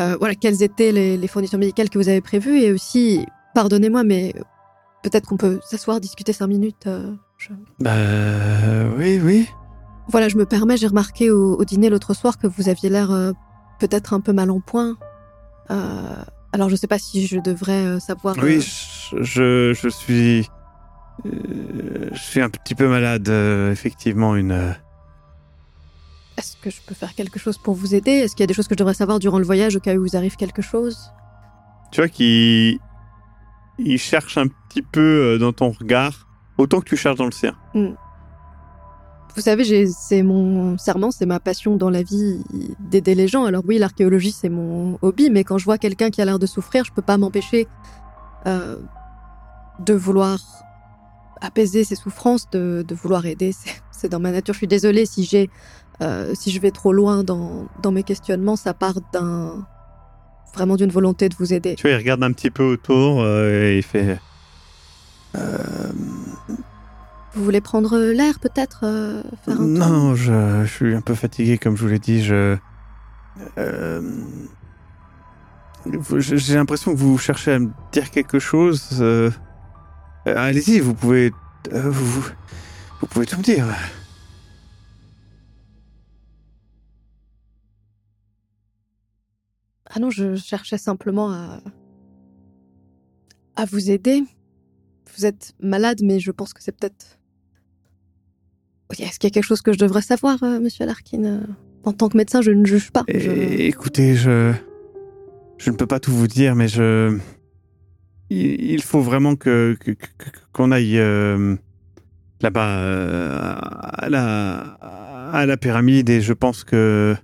euh, 0.00 0.16
voilà, 0.18 0.34
quelles 0.34 0.62
étaient 0.62 0.92
les, 0.92 1.16
les 1.16 1.28
fournitures 1.28 1.58
médicales 1.58 1.90
que 1.90 1.98
vous 1.98 2.08
avez 2.08 2.20
prévues 2.20 2.58
et 2.58 2.72
aussi, 2.72 3.24
pardonnez-moi, 3.54 4.02
mais 4.04 4.34
peut-être 5.02 5.26
qu'on 5.28 5.36
peut 5.36 5.60
s'asseoir, 5.64 6.00
discuter 6.00 6.32
cinq 6.32 6.46
minutes. 6.48 6.86
euh, 6.86 7.12
je- 7.38 7.50
Bah. 7.78 7.94
Oui, 8.98 9.20
oui. 9.22 9.48
Voilà, 10.08 10.28
je 10.28 10.36
me 10.36 10.44
permets, 10.46 10.76
j'ai 10.76 10.86
remarqué 10.88 11.30
au, 11.30 11.54
au 11.56 11.64
dîner 11.64 11.88
l'autre 11.90 12.14
soir 12.14 12.36
que 12.38 12.46
vous 12.46 12.68
aviez 12.68 12.88
l'air 12.88 13.10
euh, 13.12 13.32
peut-être 13.78 14.12
un 14.12 14.20
peu 14.20 14.32
mal 14.32 14.50
en 14.50 14.60
point. 14.60 14.96
Euh, 15.70 16.16
alors 16.52 16.68
je 16.68 16.74
sais 16.74 16.88
pas 16.88 16.98
si 16.98 17.26
je 17.26 17.38
devrais 17.38 17.84
euh, 17.86 17.98
savoir. 18.00 18.34
Oui, 18.42 18.60
je, 18.60 19.72
je, 19.72 19.88
suis. 19.88 20.48
je 21.24 22.18
suis 22.18 22.40
un 22.40 22.50
petit 22.50 22.74
peu 22.74 22.88
malade, 22.88 23.28
effectivement, 23.72 24.34
une. 24.36 24.74
Est-ce 26.40 26.56
que 26.56 26.70
je 26.70 26.80
peux 26.86 26.94
faire 26.94 27.14
quelque 27.14 27.38
chose 27.38 27.58
pour 27.58 27.74
vous 27.74 27.94
aider? 27.94 28.12
Est-ce 28.12 28.34
qu'il 28.34 28.42
y 28.42 28.44
a 28.44 28.46
des 28.46 28.54
choses 28.54 28.66
que 28.66 28.74
je 28.74 28.78
devrais 28.78 28.94
savoir 28.94 29.18
durant 29.18 29.38
le 29.38 29.44
voyage 29.44 29.76
au 29.76 29.80
cas 29.80 29.94
où 29.94 30.00
vous 30.02 30.16
arrive 30.16 30.36
quelque 30.36 30.62
chose? 30.62 30.96
Tu 31.92 32.00
vois 32.00 32.08
qu'il. 32.08 32.78
Il 33.78 33.98
cherche 33.98 34.38
un 34.38 34.46
petit 34.48 34.80
peu 34.82 35.00
euh, 35.34 35.38
dans 35.38 35.52
ton 35.52 35.70
regard, 35.70 36.26
autant 36.56 36.80
que 36.80 36.86
tu 36.88 36.96
cherches 36.96 37.18
dans 37.18 37.26
le 37.26 37.30
sien. 37.32 37.54
Vous 37.74 39.42
savez, 39.42 39.86
c'est 39.86 40.22
mon 40.22 40.76
serment, 40.78 41.10
c'est 41.10 41.26
ma 41.26 41.40
passion 41.40 41.76
dans 41.76 41.90
la 41.90 42.02
vie 42.02 42.42
d'aider 42.80 43.14
les 43.14 43.28
gens. 43.28 43.44
Alors 43.44 43.62
oui, 43.66 43.76
l'archéologie, 43.78 44.32
c'est 44.32 44.48
mon 44.48 44.98
hobby, 45.02 45.28
mais 45.30 45.44
quand 45.44 45.58
je 45.58 45.64
vois 45.66 45.78
quelqu'un 45.78 46.10
qui 46.10 46.20
a 46.22 46.24
l'air 46.24 46.38
de 46.38 46.46
souffrir, 46.46 46.84
je 46.84 46.92
peux 46.92 47.02
pas 47.02 47.16
m'empêcher 47.18 47.68
euh, 48.46 48.76
de 49.78 49.94
vouloir 49.94 50.38
apaiser 51.42 51.84
ses 51.84 51.94
souffrances, 51.96 52.50
de, 52.50 52.84
de 52.86 52.94
vouloir 52.94 53.24
aider. 53.26 53.52
C'est- 53.58 53.80
C'est 53.92 54.08
dans 54.08 54.20
ma 54.20 54.30
nature. 54.32 54.54
Je 54.54 54.58
suis 54.58 54.66
désolée 54.66 55.04
si 55.04 55.24
j'ai, 55.24 55.50
euh, 56.02 56.32
si 56.34 56.50
je 56.50 56.60
vais 56.60 56.70
trop 56.70 56.92
loin 56.92 57.22
dans, 57.24 57.66
dans 57.82 57.92
mes 57.92 58.02
questionnements, 58.02 58.56
ça 58.56 58.74
part 58.74 58.94
d'un 59.12 59.66
vraiment 60.54 60.76
d'une 60.76 60.90
volonté 60.90 61.28
de 61.28 61.34
vous 61.38 61.52
aider. 61.52 61.74
Tu 61.76 61.82
vois, 61.82 61.92
il 61.92 61.96
regarde 61.96 62.22
un 62.24 62.32
petit 62.32 62.50
peu 62.50 62.64
autour 62.64 63.20
euh, 63.22 63.68
et 63.70 63.76
il 63.78 63.82
fait. 63.82 64.18
Euh, 65.36 65.92
Vous 67.34 67.44
voulez 67.44 67.60
prendre 67.60 67.96
l'air 67.98 68.40
peut-être 68.40 68.80
faire 69.44 69.60
un 69.60 69.64
non, 69.64 69.78
tour? 69.86 69.88
non, 69.88 70.14
je, 70.16 70.62
je 70.64 70.70
suis 70.72 70.94
un 70.94 71.00
peu 71.02 71.14
fatigué, 71.14 71.56
comme 71.58 71.76
je 71.76 71.82
vous 71.82 71.88
l'ai 71.88 71.98
dit. 72.00 72.22
Je. 72.24 72.56
J'ai 76.18 76.54
l'impression 76.56 76.92
que 76.92 76.98
vous 76.98 77.16
cherchez 77.18 77.52
à 77.52 77.58
me 77.58 77.70
dire 77.92 78.10
quelque 78.10 78.38
chose. 78.38 78.98
euh, 79.00 79.30
Allez-y, 80.26 80.80
vous 80.80 80.94
pouvez. 80.94 81.32
euh, 81.72 81.88
vous, 81.90 82.22
vous 83.00 83.06
pouvez 83.06 83.26
tout 83.26 83.38
me 83.38 83.42
dire. 83.42 83.66
Ah 89.92 89.98
non, 89.98 90.10
je 90.10 90.36
cherchais 90.36 90.78
simplement 90.78 91.30
à. 91.32 91.60
à 93.56 93.64
vous 93.64 93.90
aider. 93.90 94.22
Vous 95.16 95.26
êtes 95.26 95.52
malade, 95.60 96.00
mais 96.02 96.20
je 96.20 96.30
pense 96.30 96.52
que 96.52 96.62
c'est 96.62 96.72
peut-être. 96.72 97.18
Est-ce 98.98 99.18
qu'il 99.18 99.28
y 99.28 99.32
a 99.32 99.34
quelque 99.34 99.44
chose 99.44 99.62
que 99.62 99.72
je 99.72 99.78
devrais 99.78 100.02
savoir, 100.02 100.42
euh, 100.42 100.58
monsieur 100.60 100.84
Larkin 100.86 101.24
Euh, 101.24 101.40
En 101.84 101.92
tant 101.92 102.08
que 102.08 102.16
médecin, 102.16 102.42
je 102.42 102.50
ne 102.50 102.64
juge 102.64 102.90
pas. 102.90 103.04
Et- 103.08 103.66
écoutez, 103.66 104.14
je. 104.14 104.52
Je 105.58 105.70
ne 105.70 105.76
peux 105.76 105.86
pas 105.86 106.00
tout 106.00 106.12
vous 106.12 106.26
dire, 106.28 106.54
mais 106.54 106.68
je. 106.68 107.18
Il, 108.30 108.80
faut 108.82 109.00
vraiment 109.00 109.34
que 109.34 109.76
qu'on 110.52 110.70
aille 110.70 110.98
euh, 110.98 111.56
là-bas 112.40 113.56
à 113.58 114.08
la 114.08 114.60
à 115.32 115.46
la 115.46 115.56
pyramide 115.56 116.08
et 116.10 116.20
je 116.20 116.32
pense 116.32 116.62
que 116.62 117.16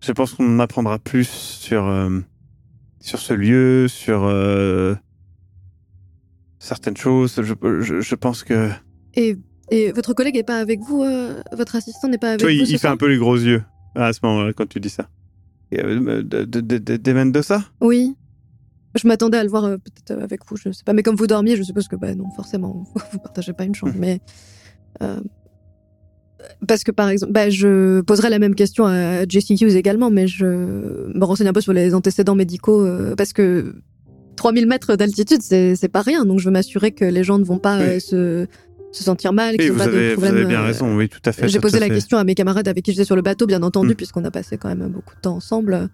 je 0.00 0.12
pense 0.12 0.34
qu'on 0.34 0.56
en 0.56 0.58
apprendra 0.60 0.98
plus 0.98 1.28
sur 1.28 1.86
euh, 1.86 2.20
sur 3.00 3.18
ce 3.18 3.32
lieu, 3.34 3.86
sur 3.88 4.24
euh, 4.24 4.94
certaines 6.58 6.96
choses. 6.96 7.34
Je, 7.42 7.54
je, 7.80 8.00
je 8.00 8.14
pense 8.14 8.42
que 8.44 8.70
Et, 9.14 9.36
et 9.70 9.92
votre 9.92 10.14
collègue 10.14 10.34
n'est 10.34 10.42
pas 10.42 10.58
avec 10.58 10.80
vous 10.80 11.02
euh, 11.02 11.40
Votre 11.52 11.76
assistant 11.76 12.08
n'est 12.08 12.18
pas 12.18 12.30
avec 12.32 12.42
vous 12.42 12.48
il, 12.48 12.68
il 12.68 12.78
fait 12.78 12.88
un 12.88 12.96
peu 12.96 13.08
les 13.08 13.18
gros 13.18 13.36
yeux 13.36 13.62
à 13.94 14.12
ce 14.12 14.20
moment-là 14.22 14.52
quand 14.52 14.68
tu 14.68 14.80
dis 14.80 14.90
ça. 14.90 15.08
De, 15.72 16.22
de, 16.22 16.44
de, 16.44 16.96
de- 16.96 17.12
Mendoza 17.12 17.62
Oui. 17.80 18.16
Je 19.00 19.06
m'attendais 19.06 19.38
à 19.38 19.44
le 19.44 19.48
voir 19.50 19.62
peut-être 19.78 20.20
avec 20.20 20.40
vous, 20.48 20.56
je 20.56 20.72
sais 20.72 20.82
pas. 20.84 20.92
Mais 20.92 21.04
comme 21.04 21.14
vous 21.14 21.28
dormiez, 21.28 21.56
je 21.56 21.62
suppose 21.62 21.86
que 21.86 21.94
bah 21.94 22.12
non, 22.16 22.28
forcément, 22.32 22.84
vous 23.12 23.18
partagez 23.20 23.52
pas 23.52 23.64
une 23.64 23.74
chambre. 23.74 23.92
Mhm. 23.94 24.00
Mais 24.00 24.20
parce 26.66 26.84
que 26.84 26.90
par 26.90 27.08
exemple, 27.08 27.32
bah, 27.32 27.50
je 27.50 28.00
poserai 28.02 28.30
la 28.30 28.38
même 28.38 28.54
question 28.54 28.86
à 28.86 29.26
Jesse 29.28 29.50
Hughes 29.50 29.76
également, 29.76 30.10
mais 30.10 30.26
je 30.26 30.44
me 30.46 31.24
renseigne 31.24 31.48
un 31.48 31.52
peu 31.52 31.60
sur 31.60 31.72
les 31.72 31.94
antécédents 31.94 32.34
médicaux 32.34 32.80
euh, 32.84 33.14
parce 33.16 33.32
que 33.32 33.74
3000 34.36 34.66
mètres 34.66 34.96
d'altitude, 34.96 35.42
c'est 35.42 35.88
pas 35.92 36.02
rien. 36.02 36.24
Donc 36.24 36.38
je 36.40 36.46
veux 36.46 36.50
m'assurer 36.50 36.92
que 36.92 37.04
les 37.04 37.24
gens 37.24 37.38
ne 37.38 37.44
vont 37.44 37.58
pas 37.58 37.78
Oui. 37.78 37.84
euh, 37.84 38.00
se, 38.00 38.46
se 38.92 39.04
sentir 39.04 39.32
mal. 39.32 39.56
Oui, 39.58 39.68
vous 39.68 39.78
pas 39.78 39.86
de 39.86 39.90
avez, 39.92 40.14
vous 40.14 40.24
avez 40.24 40.44
bien 40.44 40.60
euh, 40.62 40.66
raison, 40.66 40.96
oui, 40.96 41.08
tout 41.08 41.20
à 41.24 41.32
fait. 41.32 41.46
j'ai 41.48 41.60
posé 41.60 41.78
la 41.78 41.88
question 41.88 42.16
à 42.18 42.24
mes 42.24 42.34
camarades 42.34 42.66
avec 42.68 42.84
qui 42.84 42.92
j'étais 42.92 43.04
sur 43.04 43.16
le 43.16 43.22
bateau, 43.22 43.46
bien 43.46 43.62
entendu, 43.62 43.90
Mm. 43.90 43.94
puisqu'on 43.96 44.24
a 44.24 44.30
passé 44.30 44.56
quand 44.58 44.68
même 44.68 44.88
beaucoup 44.88 45.14
de 45.14 45.20
temps 45.20 45.36
ensemble. 45.36 45.88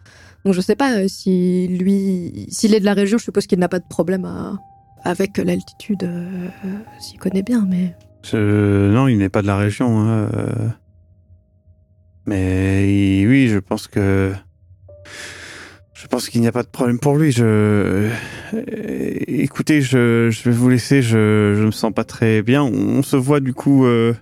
Donc 0.44 0.54
je 0.54 0.60
sais 0.60 0.76
pas 0.76 1.08
si 1.08 1.66
lui, 1.68 2.46
s'il 2.50 2.74
est 2.74 2.80
de 2.80 2.84
la 2.84 2.94
région, 2.94 3.18
je 3.18 3.24
suppose 3.24 3.46
qu'il 3.46 3.58
n'a 3.58 3.68
pas 3.68 3.80
de 3.80 3.84
problème 3.88 4.24
à- 4.24 4.56
avec 5.02 5.38
l'altitude, 5.38 6.08
s'il 7.00 7.18
connaît 7.18 7.42
bien, 7.42 7.66
mais 7.68 7.94
Je- 8.30 8.90
Non, 8.92 9.08
il 9.08 9.18
n'est 9.18 9.28
pas 9.28 9.42
de 9.42 9.46
la 9.46 9.56
région. 9.56 9.98
hein, 10.00 10.28
euh. 10.34 10.68
Mais 12.26 13.24
oui, 13.26 13.48
je 13.48 13.58
pense 13.58 13.86
que. 13.88 14.32
Je 15.94 16.06
pense 16.08 16.28
qu'il 16.28 16.40
n'y 16.40 16.46
a 16.46 16.52
pas 16.52 16.62
de 16.62 16.68
problème 16.68 16.98
pour 16.98 17.16
lui. 17.16 17.32
Je. 17.32 17.44
euh, 17.44 18.10
Écoutez, 19.28 19.80
je, 19.80 20.28
je 20.30 20.42
vais 20.44 20.54
vous 20.54 20.68
laisser. 20.68 21.02
Je, 21.02 21.54
je 21.56 21.64
me 21.64 21.70
sens 21.70 21.92
pas 21.92 22.04
très 22.04 22.42
bien. 22.42 22.62
On 22.62 23.02
se 23.02 23.16
voit 23.16 23.40
du 23.40 23.54
coup 23.54 23.86
euh, 23.86 24.14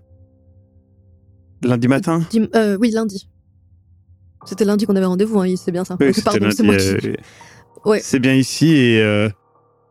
lundi 1.62 1.88
matin. 1.88 2.20
Dim- 2.30 2.48
euh, 2.54 2.76
oui, 2.80 2.90
lundi. 2.90 3.28
C'était 4.46 4.64
lundi 4.66 4.84
qu'on 4.86 4.96
avait 4.96 5.06
rendez-vous, 5.06 5.40
hein, 5.40 5.54
c'est 5.56 5.72
bien 5.72 5.84
ça. 5.84 5.96
Oui, 6.00 6.12
c'est 6.12 6.22
qui. 6.32 6.38
euh, 6.84 6.98
Ouais. 7.86 8.00
Bien 8.20 8.34
ici 8.34 8.70
et. 8.74 9.30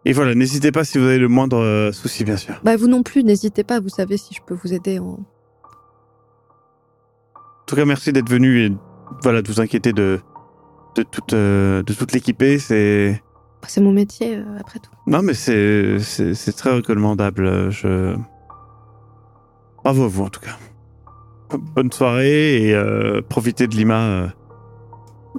Euh, 0.06 0.10
Et 0.10 0.14
voilà, 0.14 0.36
n'hésitez 0.36 0.72
pas 0.72 0.84
si 0.84 0.98
vous 0.98 1.06
avez 1.06 1.18
le 1.20 1.28
moindre 1.28 1.58
euh, 1.58 1.92
souci, 1.92 2.24
bien 2.24 2.38
sûr. 2.38 2.56
Bah 2.64 2.76
vous 2.78 2.88
non 2.88 3.04
plus, 3.04 3.24
n'hésitez 3.24 3.64
pas. 3.64 3.80
Vous 3.80 3.90
savez 3.90 4.18
si 4.18 4.34
je 4.34 4.42
peux 4.46 4.56
vous 4.56 4.74
aider. 4.74 5.00
En... 5.00 5.20
En 7.34 7.66
tout 7.66 7.76
cas, 7.76 7.86
merci 7.86 8.12
d'être 8.14 8.30
venu 8.30 8.66
et 8.66 8.72
voilà, 9.24 9.42
de 9.42 9.48
vous 9.48 9.62
inquiéter 9.62 9.94
de, 9.94 10.20
de 10.96 11.04
toute, 11.04 11.34
euh, 11.34 11.82
de 11.84 11.94
toute 11.94 12.12
l'équipée. 12.12 12.60
C'est. 12.60 13.22
Bah, 13.62 13.68
C'est 13.70 13.82
mon 13.82 13.94
métier 13.94 14.38
euh, 14.38 14.44
après 14.60 14.80
tout. 14.80 14.92
Non, 15.08 15.22
mais 15.22 15.34
c'est, 15.34 15.98
très 16.58 16.76
recommandable. 16.76 17.72
Je... 17.72 18.16
Bravo 19.84 20.04
à 20.04 20.08
vous, 20.08 20.24
en 20.24 20.30
tout 20.30 20.42
cas. 20.42 20.58
Bonne 21.76 21.92
soirée 21.92 22.64
et 22.68 22.74
euh, 22.76 23.22
profitez 23.22 23.68
de 23.68 23.76
Lima 23.76 24.02
euh, 24.02 24.28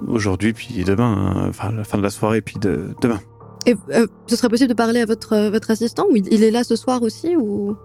aujourd'hui, 0.07 0.53
puis 0.53 0.83
demain. 0.83 1.13
hein. 1.35 1.45
Enfin, 1.49 1.71
la 1.71 1.83
fin 1.83 1.97
de 1.97 2.03
la 2.03 2.09
soirée, 2.09 2.41
puis 2.41 2.57
de, 2.59 2.95
demain. 3.01 3.19
Et 3.65 3.75
euh, 3.91 4.05
ce 4.27 4.35
serait 4.35 4.49
possible 4.49 4.69
de 4.69 4.75
parler 4.75 5.01
à 5.01 5.05
votre 5.05 5.33
euh, 5.33 5.49
votre 5.49 5.71
assistant 5.71 6.05
ou 6.11 6.15
il, 6.15 6.31
il 6.31 6.43
est 6.43 6.51
là 6.51 6.63
ce 6.63 6.75
soir 6.75 7.01
aussi 7.01 7.35
ou? 7.35 7.75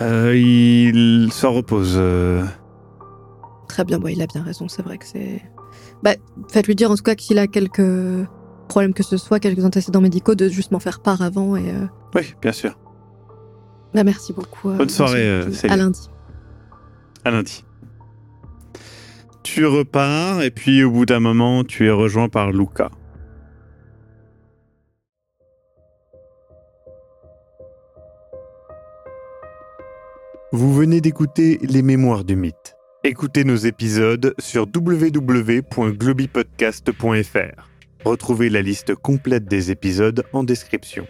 Euh, 0.00 0.36
il 0.36 1.32
se 1.32 1.46
repose. 1.46 2.00
Très 3.68 3.84
bien, 3.84 3.98
bon, 3.98 4.08
il 4.08 4.22
a 4.22 4.26
bien 4.26 4.42
raison, 4.42 4.68
c'est 4.68 4.82
vrai 4.82 4.98
que 4.98 5.06
c'est. 5.06 5.42
Bah, 6.02 6.12
faites-lui 6.48 6.74
dire 6.74 6.90
en 6.90 6.96
tout 6.96 7.02
cas 7.02 7.14
que 7.14 7.22
s'il 7.22 7.38
a 7.38 7.46
quelques 7.46 8.26
problèmes 8.68 8.94
que 8.94 9.02
ce 9.02 9.16
soit, 9.16 9.40
quelques 9.40 9.64
antécédents 9.64 10.00
médicaux, 10.00 10.34
de 10.34 10.48
juste 10.48 10.70
m'en 10.70 10.78
faire 10.78 11.00
part 11.00 11.22
avant 11.22 11.56
et. 11.56 11.72
Oui, 12.14 12.34
bien 12.40 12.52
sûr. 12.52 12.78
Bah, 13.94 14.04
merci 14.04 14.32
beaucoup. 14.32 14.70
Bonne 14.70 14.88
soirée. 14.88 15.42
À 15.68 15.76
lundi. 15.76 16.08
À 17.24 17.30
lundi. 17.30 17.64
Tu 19.42 19.66
repars 19.66 20.42
et 20.42 20.50
puis 20.50 20.84
au 20.84 20.90
bout 20.90 21.06
d'un 21.06 21.20
moment, 21.20 21.64
tu 21.64 21.86
es 21.86 21.90
rejoint 21.90 22.28
par 22.28 22.52
Luca. 22.52 22.90
Vous 30.50 30.72
venez 30.72 31.02
d'écouter 31.02 31.58
Les 31.60 31.82
Mémoires 31.82 32.24
du 32.24 32.34
Mythe. 32.34 32.74
Écoutez 33.04 33.44
nos 33.44 33.56
épisodes 33.56 34.32
sur 34.38 34.66
www.globipodcast.fr. 34.74 37.68
Retrouvez 38.06 38.48
la 38.48 38.62
liste 38.62 38.94
complète 38.94 39.44
des 39.44 39.70
épisodes 39.70 40.24
en 40.32 40.44
description. 40.44 41.06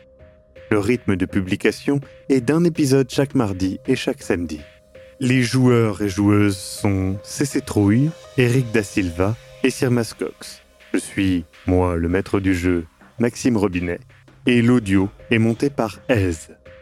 Le 0.72 0.81
rythme 0.81 1.14
de 1.14 1.24
publication 1.24 2.01
est 2.29 2.40
d'un 2.40 2.64
épisode 2.64 3.09
chaque 3.11 3.37
mardi 3.37 3.79
et 3.87 3.94
chaque 3.94 4.22
samedi. 4.22 4.61
Les 5.20 5.42
joueurs 5.42 6.03
et 6.03 6.09
joueuses 6.09 6.59
sont 6.59 7.16
CC 7.22 7.61
Trouille, 7.61 8.11
Eric 8.38 8.72
Da 8.72 8.83
Silva 8.83 9.37
et 9.62 9.70
Sir 9.70 9.92
Mascox. 9.92 10.64
Je 10.92 10.98
suis, 10.98 11.44
moi, 11.68 11.94
le 11.94 12.09
maître 12.09 12.40
du 12.40 12.57
jeu, 12.57 12.87
Maxime 13.20 13.57
Robinet, 13.57 14.01
et 14.46 14.62
l'audio 14.62 15.09
est 15.31 15.38
monté 15.38 15.70
par 15.70 16.01
Aise. 16.09 16.48